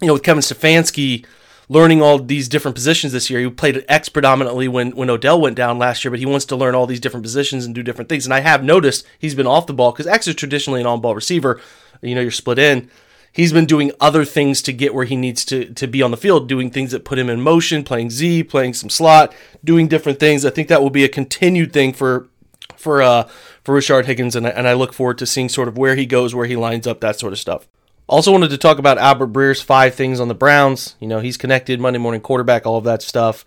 you 0.00 0.06
know 0.06 0.14
with 0.14 0.22
Kevin 0.22 0.40
Stefanski 0.40 1.26
learning 1.68 2.00
all 2.00 2.18
these 2.20 2.48
different 2.48 2.74
positions 2.74 3.12
this 3.12 3.28
year. 3.28 3.40
He 3.40 3.50
played 3.50 3.84
X 3.86 4.08
predominantly 4.08 4.66
when, 4.66 4.92
when 4.92 5.10
Odell 5.10 5.40
went 5.40 5.56
down 5.56 5.78
last 5.78 6.04
year, 6.04 6.10
but 6.10 6.18
he 6.18 6.26
wants 6.26 6.46
to 6.46 6.56
learn 6.56 6.74
all 6.74 6.86
these 6.86 7.00
different 7.00 7.22
positions 7.22 7.66
and 7.66 7.74
do 7.74 7.82
different 7.82 8.08
things. 8.08 8.24
And 8.24 8.32
I 8.32 8.40
have 8.40 8.64
noticed 8.64 9.06
he's 9.18 9.34
been 9.34 9.46
off 9.46 9.66
the 9.66 9.74
ball 9.74 9.92
because 9.92 10.06
X 10.06 10.26
is 10.26 10.34
traditionally 10.34 10.80
an 10.80 10.86
on 10.86 11.02
ball 11.02 11.14
receiver. 11.14 11.60
You 12.00 12.14
know, 12.14 12.22
you're 12.22 12.30
split 12.30 12.58
in. 12.58 12.90
He's 13.32 13.52
been 13.52 13.66
doing 13.66 13.90
other 14.00 14.24
things 14.24 14.62
to 14.62 14.72
get 14.72 14.94
where 14.94 15.06
he 15.06 15.16
needs 15.16 15.44
to 15.46 15.66
to 15.66 15.86
be 15.86 16.02
on 16.02 16.10
the 16.10 16.16
field, 16.16 16.48
doing 16.48 16.70
things 16.70 16.92
that 16.92 17.04
put 17.04 17.18
him 17.18 17.28
in 17.30 17.40
motion, 17.40 17.82
playing 17.82 18.10
Z, 18.10 18.44
playing 18.44 18.74
some 18.74 18.90
slot, 18.90 19.34
doing 19.64 19.88
different 19.88 20.20
things. 20.20 20.44
I 20.44 20.50
think 20.50 20.68
that 20.68 20.82
will 20.82 20.90
be 20.90 21.04
a 21.04 21.08
continued 21.08 21.72
thing 21.72 21.92
for 21.92 22.28
for 22.76 23.02
uh 23.02 23.28
for 23.64 23.76
Rashard 23.76 24.04
Higgins, 24.04 24.36
and 24.36 24.46
I, 24.46 24.50
and 24.50 24.68
I 24.68 24.74
look 24.74 24.92
forward 24.92 25.18
to 25.18 25.26
seeing 25.26 25.48
sort 25.48 25.68
of 25.68 25.78
where 25.78 25.96
he 25.96 26.06
goes, 26.06 26.34
where 26.34 26.46
he 26.46 26.56
lines 26.56 26.86
up, 26.86 27.00
that 27.00 27.18
sort 27.18 27.32
of 27.32 27.38
stuff. 27.38 27.68
Also 28.08 28.32
wanted 28.32 28.50
to 28.50 28.58
talk 28.58 28.78
about 28.78 28.98
Albert 28.98 29.28
Breer's 29.28 29.62
five 29.62 29.94
things 29.94 30.20
on 30.20 30.28
the 30.28 30.34
Browns. 30.34 30.96
You 31.00 31.08
know, 31.08 31.20
he's 31.20 31.36
connected, 31.36 31.80
Monday 31.80 31.98
morning 31.98 32.20
quarterback, 32.20 32.66
all 32.66 32.76
of 32.76 32.84
that 32.84 33.00
stuff. 33.00 33.44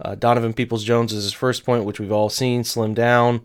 Uh, 0.00 0.14
Donovan 0.14 0.52
Peoples 0.52 0.84
Jones 0.84 1.12
is 1.12 1.24
his 1.24 1.32
first 1.32 1.64
point, 1.64 1.84
which 1.84 1.98
we've 1.98 2.12
all 2.12 2.28
seen, 2.28 2.64
slim 2.64 2.92
down. 2.92 3.40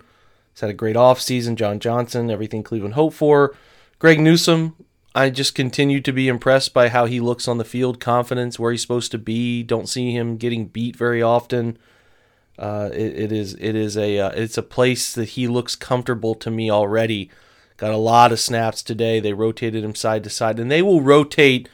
He's 0.53 0.61
had 0.61 0.69
a 0.69 0.73
great 0.73 0.95
offseason. 0.95 1.55
John 1.55 1.79
Johnson, 1.79 2.29
everything 2.29 2.63
Cleveland 2.63 2.95
hoped 2.95 3.15
for. 3.15 3.55
Greg 3.99 4.19
Newsome, 4.19 4.75
I 5.17 5.31
just 5.31 5.55
continue 5.55 6.00
to 6.01 6.13
be 6.13 6.27
impressed 6.27 6.75
by 6.75 6.89
how 6.89 7.05
he 7.05 7.19
looks 7.19 7.47
on 7.47 7.57
the 7.57 7.65
field, 7.65 8.00
confidence, 8.00 8.59
where 8.59 8.71
he's 8.71 8.83
supposed 8.83 9.09
to 9.09 9.17
be. 9.17 9.63
Don't 9.63 9.89
see 9.89 10.12
him 10.12 10.38
getting 10.38 10.67
beat 10.67 10.95
very 10.95 11.24
often. 11.24 11.79
Uh, 12.59 12.91
it, 12.93 13.17
it 13.17 13.31
is 13.31 13.55
it 13.55 13.75
is 13.75 13.97
a 13.97 14.19
uh, 14.19 14.29
it's 14.36 14.59
a 14.59 14.63
place 14.63 15.15
that 15.15 15.29
he 15.29 15.47
looks 15.47 15.75
comfortable 15.75 16.36
to 16.36 16.51
me 16.51 16.69
already. 16.69 17.31
Got 17.77 17.93
a 17.93 17.97
lot 17.97 18.31
of 18.31 18.39
snaps 18.39 18.83
today. 18.83 19.19
They 19.19 19.33
rotated 19.33 19.83
him 19.83 19.95
side 19.95 20.24
to 20.24 20.29
side, 20.29 20.59
and 20.59 20.69
they 20.69 20.83
will 20.83 21.01
rotate. 21.01 21.67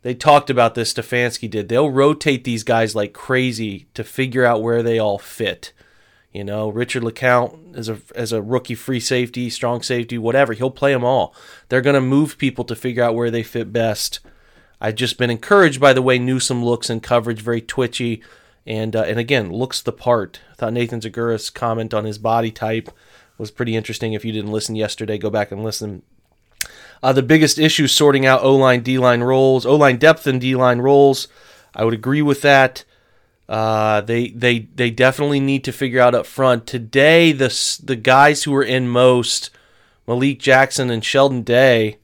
They 0.00 0.14
talked 0.14 0.48
about 0.48 0.74
this. 0.74 0.94
Stefanski 0.94 1.50
did. 1.50 1.68
They'll 1.68 1.90
rotate 1.90 2.44
these 2.44 2.64
guys 2.64 2.94
like 2.94 3.12
crazy 3.12 3.88
to 3.92 4.02
figure 4.02 4.46
out 4.46 4.62
where 4.62 4.82
they 4.82 4.98
all 4.98 5.18
fit. 5.18 5.74
You 6.32 6.44
know, 6.44 6.68
Richard 6.68 7.02
LeCounte 7.02 7.76
as 7.76 7.88
a 7.88 7.98
as 8.14 8.32
a 8.32 8.40
rookie 8.40 8.76
free 8.76 9.00
safety, 9.00 9.50
strong 9.50 9.82
safety, 9.82 10.16
whatever. 10.16 10.52
He'll 10.52 10.70
play 10.70 10.92
them 10.92 11.04
all. 11.04 11.34
They're 11.68 11.80
going 11.80 11.94
to 11.94 12.00
move 12.00 12.38
people 12.38 12.64
to 12.66 12.76
figure 12.76 13.02
out 13.02 13.16
where 13.16 13.30
they 13.30 13.42
fit 13.42 13.72
best. 13.72 14.20
I've 14.80 14.94
just 14.94 15.18
been 15.18 15.30
encouraged 15.30 15.80
by 15.80 15.92
the 15.92 16.02
way 16.02 16.18
Newsome 16.18 16.64
looks 16.64 16.88
in 16.88 17.00
coverage, 17.00 17.40
very 17.40 17.60
twitchy, 17.60 18.22
and 18.64 18.94
uh, 18.94 19.02
and 19.02 19.18
again 19.18 19.50
looks 19.50 19.82
the 19.82 19.92
part. 19.92 20.40
I 20.52 20.54
thought 20.54 20.72
Nathan 20.72 21.00
Zegura's 21.00 21.50
comment 21.50 21.92
on 21.92 22.04
his 22.04 22.18
body 22.18 22.52
type 22.52 22.90
was 23.36 23.50
pretty 23.50 23.74
interesting. 23.74 24.12
If 24.12 24.24
you 24.24 24.32
didn't 24.32 24.52
listen 24.52 24.76
yesterday, 24.76 25.18
go 25.18 25.30
back 25.30 25.50
and 25.50 25.64
listen. 25.64 26.02
Uh, 27.02 27.12
the 27.12 27.22
biggest 27.22 27.58
issue 27.58 27.86
sorting 27.86 28.26
out 28.26 28.42
O 28.42 28.54
line, 28.54 28.82
D 28.82 28.98
line 28.98 29.22
roles, 29.22 29.66
O 29.66 29.74
line 29.74 29.96
depth 29.96 30.26
and 30.26 30.40
D 30.40 30.54
line 30.54 30.78
roles. 30.78 31.26
I 31.74 31.84
would 31.84 31.94
agree 31.94 32.22
with 32.22 32.42
that. 32.42 32.84
Uh, 33.50 34.00
they 34.02 34.28
they 34.28 34.60
they 34.76 34.92
definitely 34.92 35.40
need 35.40 35.64
to 35.64 35.72
figure 35.72 36.00
out 36.00 36.14
up 36.14 36.24
front 36.24 36.68
today. 36.68 37.32
The 37.32 37.48
the 37.82 37.96
guys 37.96 38.44
who 38.44 38.52
were 38.52 38.62
in 38.62 38.88
most, 38.88 39.50
Malik 40.06 40.38
Jackson 40.38 40.88
and 40.88 41.04
Sheldon 41.04 41.42
Day, 41.42 41.98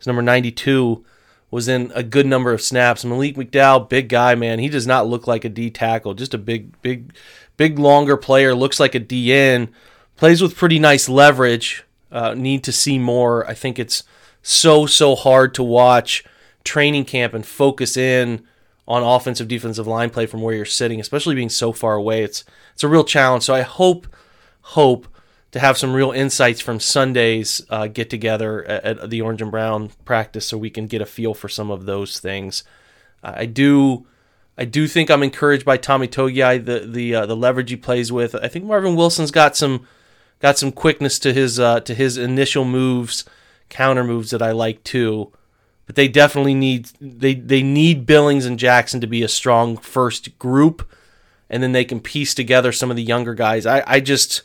is 0.00 0.08
number 0.08 0.20
ninety 0.20 0.50
two, 0.50 1.04
was 1.48 1.68
in 1.68 1.92
a 1.94 2.02
good 2.02 2.26
number 2.26 2.52
of 2.52 2.60
snaps. 2.60 3.04
Malik 3.04 3.36
McDowell, 3.36 3.88
big 3.88 4.08
guy, 4.08 4.34
man. 4.34 4.58
He 4.58 4.68
does 4.68 4.84
not 4.84 5.06
look 5.06 5.28
like 5.28 5.44
a 5.44 5.48
D 5.48 5.70
tackle, 5.70 6.14
just 6.14 6.34
a 6.34 6.38
big 6.38 6.82
big 6.82 7.12
big 7.56 7.78
longer 7.78 8.16
player. 8.16 8.52
Looks 8.52 8.80
like 8.80 8.96
a 8.96 9.00
DN 9.00 9.68
plays 10.16 10.42
with 10.42 10.56
pretty 10.56 10.80
nice 10.80 11.08
leverage. 11.08 11.84
Uh, 12.10 12.34
need 12.34 12.64
to 12.64 12.72
see 12.72 12.98
more. 12.98 13.48
I 13.48 13.54
think 13.54 13.78
it's 13.78 14.02
so 14.42 14.86
so 14.86 15.14
hard 15.14 15.54
to 15.54 15.62
watch 15.62 16.24
training 16.64 17.04
camp 17.04 17.32
and 17.32 17.46
focus 17.46 17.96
in 17.96 18.44
on 18.90 19.04
offensive 19.04 19.46
defensive 19.46 19.86
line 19.86 20.10
play 20.10 20.26
from 20.26 20.42
where 20.42 20.52
you're 20.52 20.64
sitting, 20.64 20.98
especially 20.98 21.36
being 21.36 21.48
so 21.48 21.72
far 21.72 21.94
away. 21.94 22.24
It's 22.24 22.44
it's 22.74 22.82
a 22.82 22.88
real 22.88 23.04
challenge. 23.04 23.44
So 23.44 23.54
I 23.54 23.62
hope 23.62 24.08
hope 24.62 25.06
to 25.52 25.60
have 25.60 25.78
some 25.78 25.94
real 25.94 26.10
insights 26.10 26.60
from 26.60 26.80
Sunday's 26.80 27.60
uh, 27.70 27.86
get 27.86 28.10
together 28.10 28.64
at, 28.64 28.98
at, 28.98 29.10
the 29.10 29.20
Orange 29.20 29.42
and 29.42 29.50
Brown 29.50 29.90
practice, 30.04 30.46
so 30.46 30.58
we 30.58 30.70
can 30.70 30.88
get 30.88 31.00
a 31.00 31.06
feel 31.06 31.34
for 31.34 31.48
some 31.48 31.70
of 31.70 31.86
those 31.86 32.18
things. 32.18 32.64
Uh, 33.22 33.34
I 33.36 33.46
do. 33.46 34.06
I 34.58 34.64
do 34.64 34.88
think 34.88 35.08
I'm 35.08 35.22
encouraged 35.22 35.64
by 35.64 35.76
Tommy 35.76 36.08
Togiai, 36.08 36.64
the 36.64 36.80
the 36.80 37.14
uh, 37.14 37.26
the 37.26 37.36
leverage 37.36 37.70
he 37.70 37.76
plays 37.76 38.10
with. 38.10 38.34
I 38.34 38.48
think 38.48 38.64
Marvin 38.64 38.96
Wilson's 38.96 39.30
got 39.30 39.56
some 39.56 39.86
got 40.40 40.58
some 40.58 40.72
quickness 40.72 41.20
to 41.20 41.32
his 41.32 41.60
uh, 41.60 41.78
to 41.80 41.94
his 41.94 42.18
initial 42.18 42.64
moves, 42.64 43.24
counter 43.68 44.02
moves 44.02 44.32
that 44.32 44.42
I 44.42 44.50
like 44.50 44.82
too. 44.82 45.30
But 45.90 45.96
they 45.96 46.06
definitely 46.06 46.54
need 46.54 46.84
they 47.00 47.34
they 47.34 47.64
need 47.64 48.06
Billings 48.06 48.46
and 48.46 48.60
Jackson 48.60 49.00
to 49.00 49.08
be 49.08 49.24
a 49.24 49.28
strong 49.28 49.76
first 49.76 50.38
group, 50.38 50.88
and 51.48 51.64
then 51.64 51.72
they 51.72 51.84
can 51.84 51.98
piece 51.98 52.32
together 52.32 52.70
some 52.70 52.92
of 52.92 52.96
the 52.96 53.02
younger 53.02 53.34
guys. 53.34 53.66
I, 53.66 53.82
I 53.84 53.98
just 53.98 54.42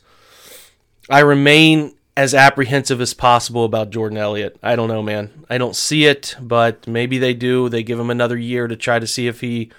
I 1.08 1.20
remain 1.20 1.94
as 2.16 2.34
apprehensive 2.34 3.00
as 3.00 3.14
possible 3.14 3.64
about 3.64 3.90
Jordan 3.90 4.18
Elliott. 4.18 4.58
I 4.60 4.74
don't 4.74 4.88
know, 4.88 5.04
man. 5.04 5.44
I 5.48 5.56
don't 5.56 5.76
see 5.76 6.06
it, 6.06 6.34
but 6.40 6.84
maybe 6.88 7.16
they 7.16 7.32
do. 7.32 7.68
They 7.68 7.84
give 7.84 8.00
him 8.00 8.10
another 8.10 8.36
year 8.36 8.66
to 8.66 8.74
try 8.74 8.98
to 8.98 9.06
see 9.06 9.28
if 9.28 9.40
he 9.40 9.70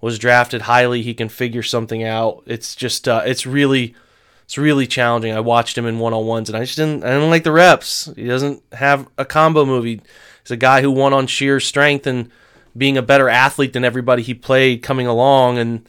was 0.00 0.18
drafted 0.18 0.62
highly. 0.62 1.02
He 1.02 1.14
can 1.14 1.28
figure 1.28 1.62
something 1.62 2.02
out. 2.02 2.42
It's 2.46 2.74
just 2.74 3.06
uh, 3.06 3.22
it's 3.24 3.46
really 3.46 3.94
it's 4.42 4.58
really 4.58 4.88
challenging. 4.88 5.32
I 5.32 5.38
watched 5.38 5.78
him 5.78 5.86
in 5.86 6.00
one 6.00 6.14
on 6.14 6.26
ones, 6.26 6.48
and 6.48 6.58
I 6.58 6.64
just 6.64 6.78
didn't. 6.78 7.04
I 7.04 7.10
didn't 7.10 7.30
like 7.30 7.44
the 7.44 7.52
reps. 7.52 8.10
He 8.16 8.26
doesn't 8.26 8.60
have 8.72 9.06
a 9.16 9.24
combo 9.24 9.64
movie. 9.64 10.00
He's 10.42 10.50
a 10.50 10.56
guy 10.56 10.82
who 10.82 10.90
won 10.90 11.12
on 11.12 11.26
sheer 11.26 11.60
strength 11.60 12.06
and 12.06 12.30
being 12.76 12.96
a 12.96 13.02
better 13.02 13.28
athlete 13.28 13.72
than 13.72 13.84
everybody 13.84 14.22
he 14.22 14.34
played 14.34 14.82
coming 14.82 15.06
along, 15.06 15.58
and 15.58 15.86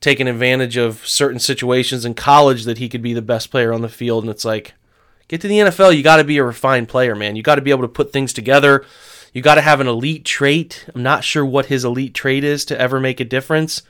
taking 0.00 0.28
advantage 0.28 0.76
of 0.76 1.06
certain 1.06 1.38
situations 1.38 2.04
in 2.04 2.14
college 2.14 2.64
that 2.64 2.78
he 2.78 2.88
could 2.88 3.02
be 3.02 3.14
the 3.14 3.22
best 3.22 3.50
player 3.50 3.72
on 3.72 3.82
the 3.82 3.88
field. 3.88 4.24
And 4.24 4.30
it's 4.30 4.44
like, 4.44 4.74
get 5.28 5.40
to 5.40 5.48
the 5.48 5.58
NFL, 5.58 5.96
you 5.96 6.02
got 6.02 6.16
to 6.16 6.24
be 6.24 6.36
a 6.38 6.44
refined 6.44 6.88
player, 6.88 7.14
man. 7.14 7.36
You 7.36 7.42
got 7.42 7.54
to 7.54 7.62
be 7.62 7.70
able 7.70 7.82
to 7.82 7.88
put 7.88 8.12
things 8.12 8.32
together. 8.32 8.84
You 9.32 9.42
got 9.42 9.56
to 9.56 9.62
have 9.62 9.80
an 9.80 9.86
elite 9.86 10.24
trait. 10.24 10.86
I'm 10.94 11.02
not 11.02 11.24
sure 11.24 11.44
what 11.44 11.66
his 11.66 11.84
elite 11.84 12.14
trait 12.14 12.44
is 12.44 12.64
to 12.66 12.80
ever 12.80 13.00
make 13.00 13.20
a 13.20 13.24
difference. 13.24 13.82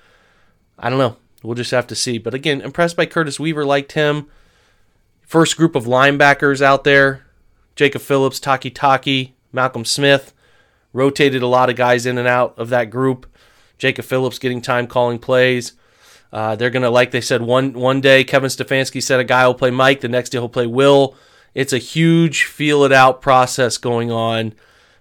I 0.79 0.91
don't 0.91 0.99
know. 0.99 1.17
We'll 1.43 1.55
just 1.55 1.71
have 1.71 1.87
to 1.89 1.95
see. 1.95 2.19
But 2.19 2.35
again, 2.35 2.61
impressed 2.61 2.97
by 2.97 3.07
Curtis 3.07 3.39
Weaver, 3.39 3.65
liked 3.65 3.93
him. 3.93 4.29
First 5.23 5.57
group 5.57 5.75
of 5.75 5.85
linebackers 5.85 6.63
out 6.63 6.85
there 6.85 7.27
Jacob 7.75 8.01
Phillips, 8.01 8.41
Takitaki, 8.41 9.33
Malcolm 9.57 9.85
Smith. 9.85 10.33
Rotated 10.93 11.43
a 11.43 11.49
lot 11.49 11.69
of 11.69 11.75
guys 11.75 12.07
in 12.07 12.17
and 12.17 12.29
out 12.29 12.57
of 12.57 12.69
that 12.69 12.91
group. 12.91 13.27
Jacob 13.77 14.05
Phillips 14.05 14.39
getting 14.39 14.63
time 14.63 14.87
calling 14.87 15.19
plays. 15.19 15.73
Uh, 16.33 16.55
they're 16.57 16.71
gonna, 16.71 16.91
like 16.91 17.11
they 17.11 17.21
said, 17.21 17.43
one 17.43 17.73
one 17.73 18.01
day 18.01 18.23
Kevin 18.23 18.49
Stefanski 18.49 19.03
said 19.03 19.21
a 19.21 19.25
guy 19.25 19.47
will 19.47 19.55
play 19.55 19.71
Mike, 19.71 20.01
the 20.01 20.09
next 20.09 20.31
day 20.31 20.39
he'll 20.39 20.49
play 20.49 20.67
Will. 20.67 21.17
It's 21.55 21.73
a 21.73 21.79
huge 21.79 22.45
feel 22.45 22.85
it 22.85 22.93
out 22.93 23.23
process 23.23 23.79
going 23.79 24.11
on, 24.11 24.55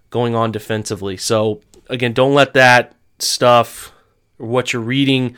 going 0.09 0.35
on 0.35 0.51
defensively. 0.51 1.17
So 1.17 1.61
again, 1.89 2.13
don't 2.13 2.33
let 2.33 2.53
that 2.53 2.95
stuff 3.19 3.91
what 4.37 4.73
you're 4.73 4.81
reading 4.81 5.37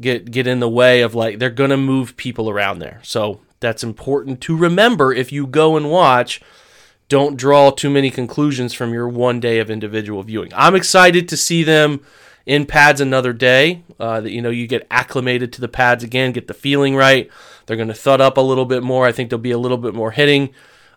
get 0.00 0.30
get 0.30 0.46
in 0.46 0.60
the 0.60 0.68
way 0.68 1.02
of 1.02 1.14
like 1.14 1.38
they're 1.38 1.50
to 1.70 1.76
move 1.76 2.16
people 2.16 2.50
around 2.50 2.78
there. 2.78 3.00
So 3.02 3.40
that's 3.60 3.84
important 3.84 4.40
to 4.42 4.56
remember 4.56 5.12
if 5.12 5.32
you 5.32 5.46
go 5.46 5.76
and 5.76 5.90
watch. 5.90 6.40
Don't 7.08 7.36
draw 7.36 7.70
too 7.70 7.90
many 7.90 8.10
conclusions 8.10 8.72
from 8.72 8.92
your 8.92 9.08
one 9.08 9.40
day 9.40 9.58
of 9.58 9.70
individual 9.70 10.22
viewing. 10.22 10.50
I'm 10.54 10.74
excited 10.74 11.28
to 11.28 11.36
see 11.36 11.62
them 11.62 12.00
in 12.46 12.66
pads 12.66 13.00
another 13.00 13.32
day. 13.32 13.82
Uh, 13.98 14.20
that 14.20 14.30
you 14.30 14.42
know 14.42 14.50
you 14.50 14.66
get 14.66 14.86
acclimated 14.90 15.52
to 15.52 15.60
the 15.60 15.68
pads 15.68 16.02
again, 16.02 16.32
get 16.32 16.48
the 16.48 16.54
feeling 16.54 16.96
right. 16.96 17.30
They're 17.66 17.76
going 17.76 17.88
to 17.88 17.94
thud 17.94 18.20
up 18.20 18.36
a 18.36 18.42
little 18.42 18.64
bit 18.64 18.82
more. 18.82 19.06
I 19.06 19.12
think 19.12 19.30
there'll 19.30 19.40
be 19.40 19.50
a 19.50 19.58
little 19.58 19.78
bit 19.78 19.94
more 19.94 20.10
hitting. 20.10 20.50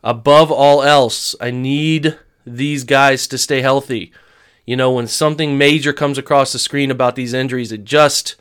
Above 0.03 0.51
all 0.51 0.83
else, 0.83 1.35
I 1.41 1.51
need 1.51 2.17
these 2.45 2.83
guys 2.83 3.27
to 3.27 3.37
stay 3.37 3.61
healthy. 3.61 4.11
You 4.65 4.75
know, 4.75 4.91
when 4.91 5.07
something 5.07 5.57
major 5.57 5.93
comes 5.93 6.17
across 6.17 6.53
the 6.53 6.59
screen 6.59 6.91
about 6.91 7.15
these 7.15 7.33
injuries, 7.33 7.71
it 7.71 7.83
just 7.83 8.35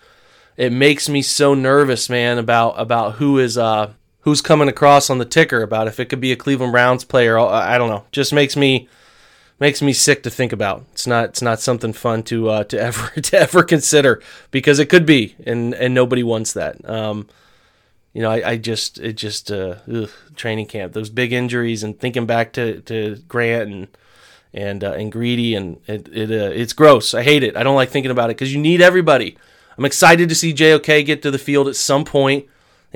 it 0.56 0.72
makes 0.72 1.08
me 1.08 1.22
so 1.22 1.54
nervous, 1.54 2.08
man, 2.08 2.38
about 2.38 2.74
about 2.78 3.14
who 3.14 3.38
is 3.38 3.58
uh 3.58 3.92
who's 4.26 4.42
coming 4.42 4.68
across 4.68 5.08
on 5.08 5.18
the 5.18 5.24
ticker 5.24 5.62
about 5.62 5.86
if 5.86 6.00
it 6.00 6.08
could 6.08 6.20
be 6.20 6.32
a 6.32 6.36
Cleveland 6.36 6.72
Browns 6.72 7.04
player. 7.04 7.38
I 7.38 7.78
don't 7.78 7.88
know. 7.88 8.04
Just 8.10 8.32
makes 8.32 8.56
me 8.56 8.88
makes 9.60 9.80
me 9.80 9.92
sick 9.92 10.24
to 10.24 10.30
think 10.30 10.52
about. 10.52 10.84
It's 10.90 11.06
not 11.06 11.26
it's 11.26 11.42
not 11.42 11.60
something 11.60 11.92
fun 11.92 12.24
to 12.24 12.48
uh, 12.50 12.64
to 12.64 12.80
ever 12.88 13.20
to 13.20 13.38
ever 13.38 13.62
consider 13.62 14.20
because 14.50 14.80
it 14.80 14.86
could 14.86 15.06
be, 15.06 15.36
and 15.46 15.72
and 15.74 15.94
nobody 15.94 16.24
wants 16.24 16.52
that. 16.54 16.84
Um, 16.90 17.28
you 18.12 18.20
know, 18.20 18.32
I, 18.32 18.50
I 18.50 18.56
just 18.56 18.98
it 18.98 19.12
just 19.12 19.52
uh, 19.52 19.76
ugh, 19.88 20.10
training 20.34 20.66
camp, 20.66 20.92
those 20.92 21.08
big 21.08 21.32
injuries, 21.32 21.84
and 21.84 21.96
thinking 21.96 22.26
back 22.26 22.52
to, 22.54 22.80
to 22.80 23.22
Grant 23.28 23.70
and 23.70 23.88
and 24.52 24.82
uh, 24.82 24.94
and 24.94 25.12
Greedy, 25.12 25.54
and 25.54 25.80
it, 25.86 26.08
it 26.08 26.32
uh, 26.32 26.50
it's 26.50 26.72
gross. 26.72 27.14
I 27.14 27.22
hate 27.22 27.44
it. 27.44 27.56
I 27.56 27.62
don't 27.62 27.76
like 27.76 27.90
thinking 27.90 28.10
about 28.10 28.30
it 28.30 28.36
because 28.36 28.52
you 28.52 28.60
need 28.60 28.80
everybody. 28.80 29.38
I'm 29.78 29.84
excited 29.84 30.28
to 30.30 30.34
see 30.34 30.52
JOK 30.52 31.06
get 31.06 31.22
to 31.22 31.30
the 31.30 31.38
field 31.38 31.68
at 31.68 31.76
some 31.76 32.04
point. 32.04 32.46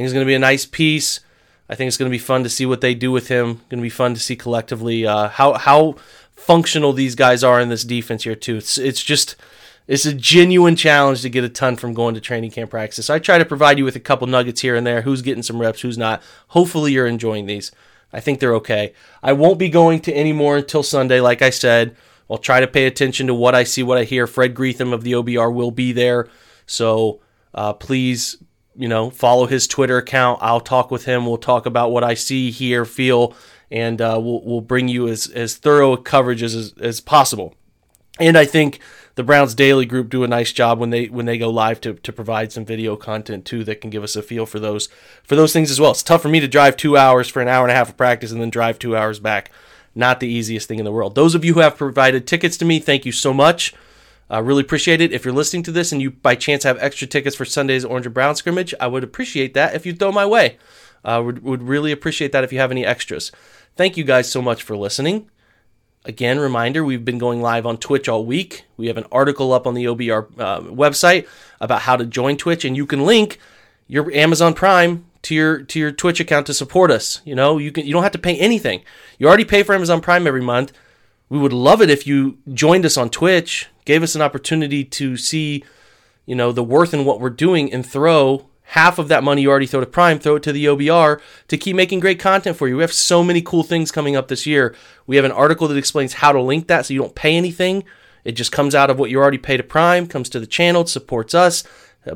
Think 0.00 0.14
going 0.14 0.24
to 0.24 0.30
be 0.30 0.34
a 0.34 0.38
nice 0.38 0.66
piece. 0.66 1.20
I 1.68 1.74
think 1.74 1.88
it's 1.88 1.96
going 1.96 2.10
to 2.10 2.14
be 2.14 2.18
fun 2.18 2.42
to 2.42 2.48
see 2.48 2.66
what 2.66 2.80
they 2.80 2.94
do 2.94 3.12
with 3.12 3.28
him. 3.28 3.60
Going 3.68 3.78
to 3.78 3.82
be 3.82 3.90
fun 3.90 4.14
to 4.14 4.20
see 4.20 4.34
collectively 4.34 5.06
uh, 5.06 5.28
how 5.28 5.54
how 5.54 5.96
functional 6.34 6.92
these 6.92 7.14
guys 7.14 7.44
are 7.44 7.60
in 7.60 7.68
this 7.68 7.84
defense 7.84 8.24
here 8.24 8.34
too. 8.34 8.56
It's 8.56 8.78
it's 8.78 9.02
just 9.02 9.36
it's 9.86 10.06
a 10.06 10.14
genuine 10.14 10.74
challenge 10.74 11.22
to 11.22 11.30
get 11.30 11.44
a 11.44 11.48
ton 11.48 11.76
from 11.76 11.94
going 11.94 12.14
to 12.14 12.20
training 12.20 12.50
camp 12.50 12.70
practice. 12.70 13.10
I 13.10 13.18
try 13.18 13.38
to 13.38 13.44
provide 13.44 13.78
you 13.78 13.84
with 13.84 13.94
a 13.94 14.00
couple 14.00 14.26
nuggets 14.26 14.62
here 14.62 14.74
and 14.74 14.86
there. 14.86 15.02
Who's 15.02 15.22
getting 15.22 15.42
some 15.42 15.60
reps, 15.60 15.82
who's 15.82 15.98
not. 15.98 16.22
Hopefully 16.48 16.92
you're 16.92 17.06
enjoying 17.06 17.46
these. 17.46 17.70
I 18.12 18.20
think 18.20 18.40
they're 18.40 18.54
okay. 18.54 18.94
I 19.22 19.34
won't 19.34 19.58
be 19.58 19.68
going 19.68 20.00
to 20.00 20.12
any 20.12 20.32
more 20.32 20.56
until 20.56 20.82
Sunday, 20.82 21.20
like 21.20 21.42
I 21.42 21.50
said. 21.50 21.94
I'll 22.30 22.38
try 22.38 22.60
to 22.60 22.66
pay 22.66 22.86
attention 22.86 23.26
to 23.26 23.34
what 23.34 23.54
I 23.54 23.64
see, 23.64 23.82
what 23.82 23.98
I 23.98 24.04
hear. 24.04 24.26
Fred 24.26 24.54
Greetham 24.54 24.92
of 24.92 25.04
the 25.04 25.12
OBR 25.12 25.52
will 25.52 25.70
be 25.70 25.92
there. 25.92 26.28
So 26.66 27.20
uh, 27.54 27.72
please, 27.74 28.36
you 28.76 28.88
know, 28.88 29.11
follow 29.11 29.46
his 29.46 29.66
Twitter 29.66 29.98
account. 29.98 30.38
I'll 30.42 30.61
talk 30.61 30.90
with 30.90 31.04
him. 31.04 31.26
We'll 31.26 31.38
talk 31.38 31.66
about 31.66 31.90
what 31.90 32.04
I 32.04 32.14
see, 32.14 32.50
hear, 32.50 32.85
feel, 32.85 33.35
and 33.70 34.00
uh, 34.00 34.18
we'll, 34.22 34.42
we'll 34.42 34.61
bring 34.61 34.88
you 34.88 35.09
as, 35.09 35.26
as 35.28 35.56
thorough 35.56 35.92
a 35.92 35.98
coverage 35.98 36.42
as, 36.42 36.74
as 36.80 37.00
possible. 37.00 37.54
And 38.18 38.37
I 38.37 38.44
think 38.44 38.80
the 39.14 39.24
Browns 39.24 39.54
Daily 39.54 39.87
Group 39.87 40.09
do 40.09 40.24
a 40.24 40.28
nice 40.28 40.52
job 40.52 40.78
when 40.78 40.90
they 40.90 41.06
when 41.06 41.26
they 41.26 41.38
go 41.38 41.48
live 41.50 41.80
to, 41.83 41.94
to 41.94 42.12
provide 42.12 42.52
some 42.52 42.64
video 42.64 42.96
content 42.96 43.44
too 43.44 43.64
that 43.64 43.80
can 43.80 43.90
give 43.90 44.04
us 44.04 44.14
a 44.14 44.22
feel 44.22 44.46
for 44.46 44.59
those 44.59 44.88
for 45.22 45.37
those 45.37 45.52
things 45.52 45.70
as 45.70 45.80
well. 45.80 45.90
It's 45.90 46.02
tough 46.02 46.22
for 46.22 46.28
me 46.28 46.40
to 46.40 46.48
drive 46.48 46.76
two 46.76 46.96
hours 46.96 47.28
for 47.28 47.40
an 47.40 47.48
hour 47.48 47.64
and 47.64 47.72
a 47.72 47.74
half 47.74 47.88
of 47.88 47.96
practice 47.96 48.30
and 48.30 48.40
then 48.40 48.50
drive 48.50 48.78
two 48.78 48.96
hours 48.96 49.18
back. 49.20 49.50
Not 49.94 50.20
the 50.20 50.28
easiest 50.28 50.68
thing 50.68 50.78
in 50.78 50.85
the 50.85 50.92
world. 50.92 51.14
Those 51.14 51.35
of 51.35 51.44
you 51.44 51.54
who 51.54 51.61
have 51.61 51.76
provided 51.76 52.26
tickets 52.26 52.56
to 52.59 52.64
me, 52.64 52.78
thank 52.78 53.04
you 53.04 53.12
so 53.12 53.33
much. 53.35 53.74
Uh, 54.30 54.42
really 54.42 54.62
appreciate 54.62 55.00
it. 55.00 55.12
If 55.12 55.24
you're 55.24 55.34
listening 55.34 55.64
to 55.64 55.72
this 55.72 55.92
and 55.92 56.00
you 56.00 56.12
by 56.12 56.34
chance 56.36 56.62
have 56.62 56.78
extra 56.78 57.06
tickets 57.06 57.34
for 57.34 57.44
Sunday's 57.44 57.84
Orange 57.84 58.06
and 58.06 58.14
Brown 58.14 58.36
scrimmage, 58.36 58.74
I 58.80 58.86
would 58.86 59.02
appreciate 59.02 59.54
that 59.54 59.74
if 59.74 59.84
you 59.84 59.92
throw 59.92 60.12
my 60.12 60.26
way. 60.26 60.58
Uh, 61.04 61.22
would 61.24 61.42
would 61.42 61.62
really 61.62 61.92
appreciate 61.92 62.32
that 62.32 62.44
if 62.44 62.52
you 62.52 62.58
have 62.58 62.70
any 62.70 62.84
extras. 62.84 63.32
Thank 63.76 63.96
you 63.96 64.04
guys 64.04 64.30
so 64.30 64.42
much 64.42 64.62
for 64.62 64.76
listening. 64.76 65.30
Again, 66.04 66.38
reminder 66.38 66.82
we've 66.82 67.04
been 67.04 67.18
going 67.18 67.42
live 67.42 67.66
on 67.66 67.76
Twitch 67.76 68.08
all 68.08 68.24
week. 68.24 68.64
We 68.76 68.86
have 68.86 68.96
an 68.96 69.04
article 69.12 69.52
up 69.52 69.66
on 69.66 69.74
the 69.74 69.84
OBR 69.84 70.38
uh, 70.38 70.60
website 70.60 71.26
about 71.60 71.82
how 71.82 71.96
to 71.96 72.06
join 72.06 72.36
Twitch, 72.36 72.64
and 72.64 72.76
you 72.76 72.86
can 72.86 73.04
link 73.04 73.38
your 73.86 74.10
Amazon 74.12 74.54
Prime 74.54 75.04
to 75.22 75.34
your 75.34 75.62
to 75.62 75.78
your 75.78 75.92
Twitch 75.92 76.20
account 76.20 76.46
to 76.46 76.54
support 76.54 76.90
us. 76.90 77.20
You 77.24 77.34
know, 77.34 77.58
you 77.58 77.72
can 77.72 77.86
you 77.86 77.92
don't 77.92 78.02
have 78.02 78.12
to 78.12 78.18
pay 78.18 78.36
anything. 78.38 78.82
You 79.18 79.28
already 79.28 79.44
pay 79.44 79.62
for 79.62 79.74
Amazon 79.74 80.00
Prime 80.00 80.26
every 80.26 80.40
month. 80.40 80.72
We 81.28 81.38
would 81.38 81.52
love 81.52 81.82
it 81.82 81.90
if 81.90 82.06
you 82.06 82.38
joined 82.52 82.84
us 82.86 82.96
on 82.96 83.10
Twitch, 83.10 83.68
gave 83.90 84.05
us 84.05 84.14
an 84.14 84.22
opportunity 84.22 84.85
to 84.85 85.16
see, 85.16 85.64
you 86.24 86.37
know, 86.37 86.53
the 86.53 86.62
worth 86.62 86.94
in 86.94 87.05
what 87.05 87.20
we're 87.20 87.29
doing 87.29 87.72
and 87.72 87.85
throw 87.85 88.46
half 88.62 89.00
of 89.00 89.09
that 89.09 89.24
money 89.24 89.42
you 89.42 89.50
already 89.50 89.66
throw 89.66 89.81
to 89.81 89.87
Prime, 89.87 90.20
throw 90.20 90.37
it 90.37 90.44
to 90.44 90.53
the 90.53 90.66
OBR 90.66 91.20
to 91.48 91.59
keep 91.59 91.74
making 91.74 91.98
great 91.98 92.20
content 92.20 92.57
for 92.57 92.68
you. 92.68 92.76
We 92.76 92.85
have 92.85 92.92
so 92.92 93.24
many 93.24 93.42
cool 93.42 93.64
things 93.64 93.90
coming 93.90 94.14
up 94.14 94.29
this 94.29 94.46
year. 94.46 94.76
We 95.09 95.16
have 95.16 95.24
an 95.24 95.33
article 95.33 95.66
that 95.66 95.76
explains 95.76 96.12
how 96.12 96.31
to 96.31 96.40
link 96.40 96.68
that 96.68 96.87
so 96.87 96.94
you 96.94 97.00
don't 97.00 97.16
pay 97.16 97.37
anything. 97.37 97.83
It 98.22 98.33
just 98.33 98.53
comes 98.53 98.76
out 98.76 98.90
of 98.90 98.98
what 99.00 99.11
you 99.11 99.18
already 99.18 99.38
pay 99.38 99.57
to 99.57 99.64
Prime, 99.64 100.07
comes 100.07 100.29
to 100.29 100.38
the 100.38 100.46
channel, 100.46 100.83
it 100.83 100.88
supports 100.88 101.35
us, 101.35 101.64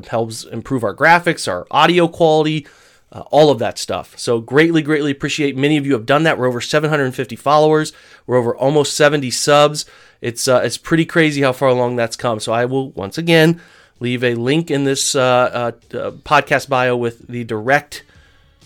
helps 0.07 0.45
improve 0.45 0.85
our 0.85 0.95
graphics, 0.95 1.45
our 1.45 1.67
audio 1.71 2.07
quality, 2.07 2.65
uh, 3.15 3.21
all 3.31 3.49
of 3.49 3.59
that 3.59 3.79
stuff. 3.79 4.19
So 4.19 4.41
greatly, 4.41 4.81
greatly 4.81 5.09
appreciate. 5.09 5.55
Many 5.55 5.77
of 5.77 5.85
you 5.85 5.93
have 5.93 6.05
done 6.05 6.23
that. 6.23 6.37
We're 6.37 6.47
over 6.47 6.59
750 6.59 7.37
followers. 7.37 7.93
We're 8.27 8.35
over 8.35 8.55
almost 8.55 8.95
70 8.97 9.31
subs. 9.31 9.85
It's 10.19 10.49
uh, 10.49 10.61
it's 10.65 10.77
pretty 10.77 11.05
crazy 11.05 11.41
how 11.41 11.53
far 11.53 11.69
along 11.69 11.95
that's 11.95 12.17
come. 12.17 12.41
So 12.41 12.51
I 12.51 12.65
will 12.65 12.91
once 12.91 13.17
again 13.17 13.61
leave 14.01 14.21
a 14.21 14.35
link 14.35 14.69
in 14.69 14.83
this 14.83 15.15
uh, 15.15 15.21
uh, 15.21 15.97
uh 15.97 16.11
podcast 16.11 16.67
bio 16.67 16.97
with 16.97 17.25
the 17.27 17.45
direct 17.45 18.03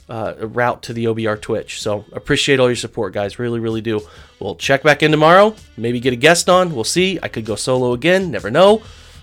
uh, 0.09 0.33
route 0.39 0.81
to 0.83 0.93
the 0.93 1.05
OBR 1.05 1.39
Twitch. 1.39 1.79
So 1.79 2.05
appreciate 2.11 2.59
all 2.59 2.69
your 2.69 2.75
support, 2.75 3.13
guys. 3.13 3.37
Really, 3.37 3.59
really 3.59 3.81
do. 3.81 4.01
We'll 4.39 4.55
check 4.55 4.81
back 4.81 5.03
in 5.03 5.11
tomorrow. 5.11 5.55
Maybe 5.77 5.99
get 5.99 6.13
a 6.13 6.15
guest 6.15 6.49
on. 6.49 6.73
We'll 6.73 6.83
see. 6.83 7.19
I 7.21 7.27
could 7.27 7.45
go 7.45 7.55
solo 7.55 7.93
again. 7.93 8.31
Never 8.31 8.49
know. 8.49 8.81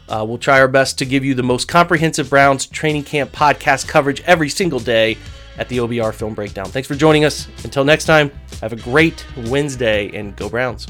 Uh, 0.08 0.24
we'll 0.26 0.38
try 0.38 0.60
our 0.60 0.68
best 0.68 0.98
to 0.98 1.04
give 1.04 1.24
you 1.24 1.34
the 1.34 1.42
most 1.42 1.68
comprehensive 1.68 2.30
Browns 2.30 2.66
training 2.66 3.04
camp 3.04 3.32
podcast 3.32 3.88
coverage 3.88 4.20
every 4.22 4.48
single 4.48 4.80
day 4.80 5.16
at 5.58 5.68
the 5.68 5.78
OBR 5.78 6.14
Film 6.14 6.34
Breakdown. 6.34 6.66
Thanks 6.66 6.86
for 6.86 6.94
joining 6.94 7.24
us. 7.24 7.48
Until 7.64 7.84
next 7.84 8.04
time, 8.04 8.30
have 8.60 8.72
a 8.72 8.76
great 8.76 9.24
Wednesday 9.46 10.10
and 10.16 10.36
go 10.36 10.48
Browns. 10.48 10.86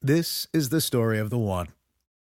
This 0.00 0.46
is 0.54 0.70
the 0.70 0.80
story 0.80 1.18
of 1.18 1.28
the 1.28 1.36
one. 1.36 1.68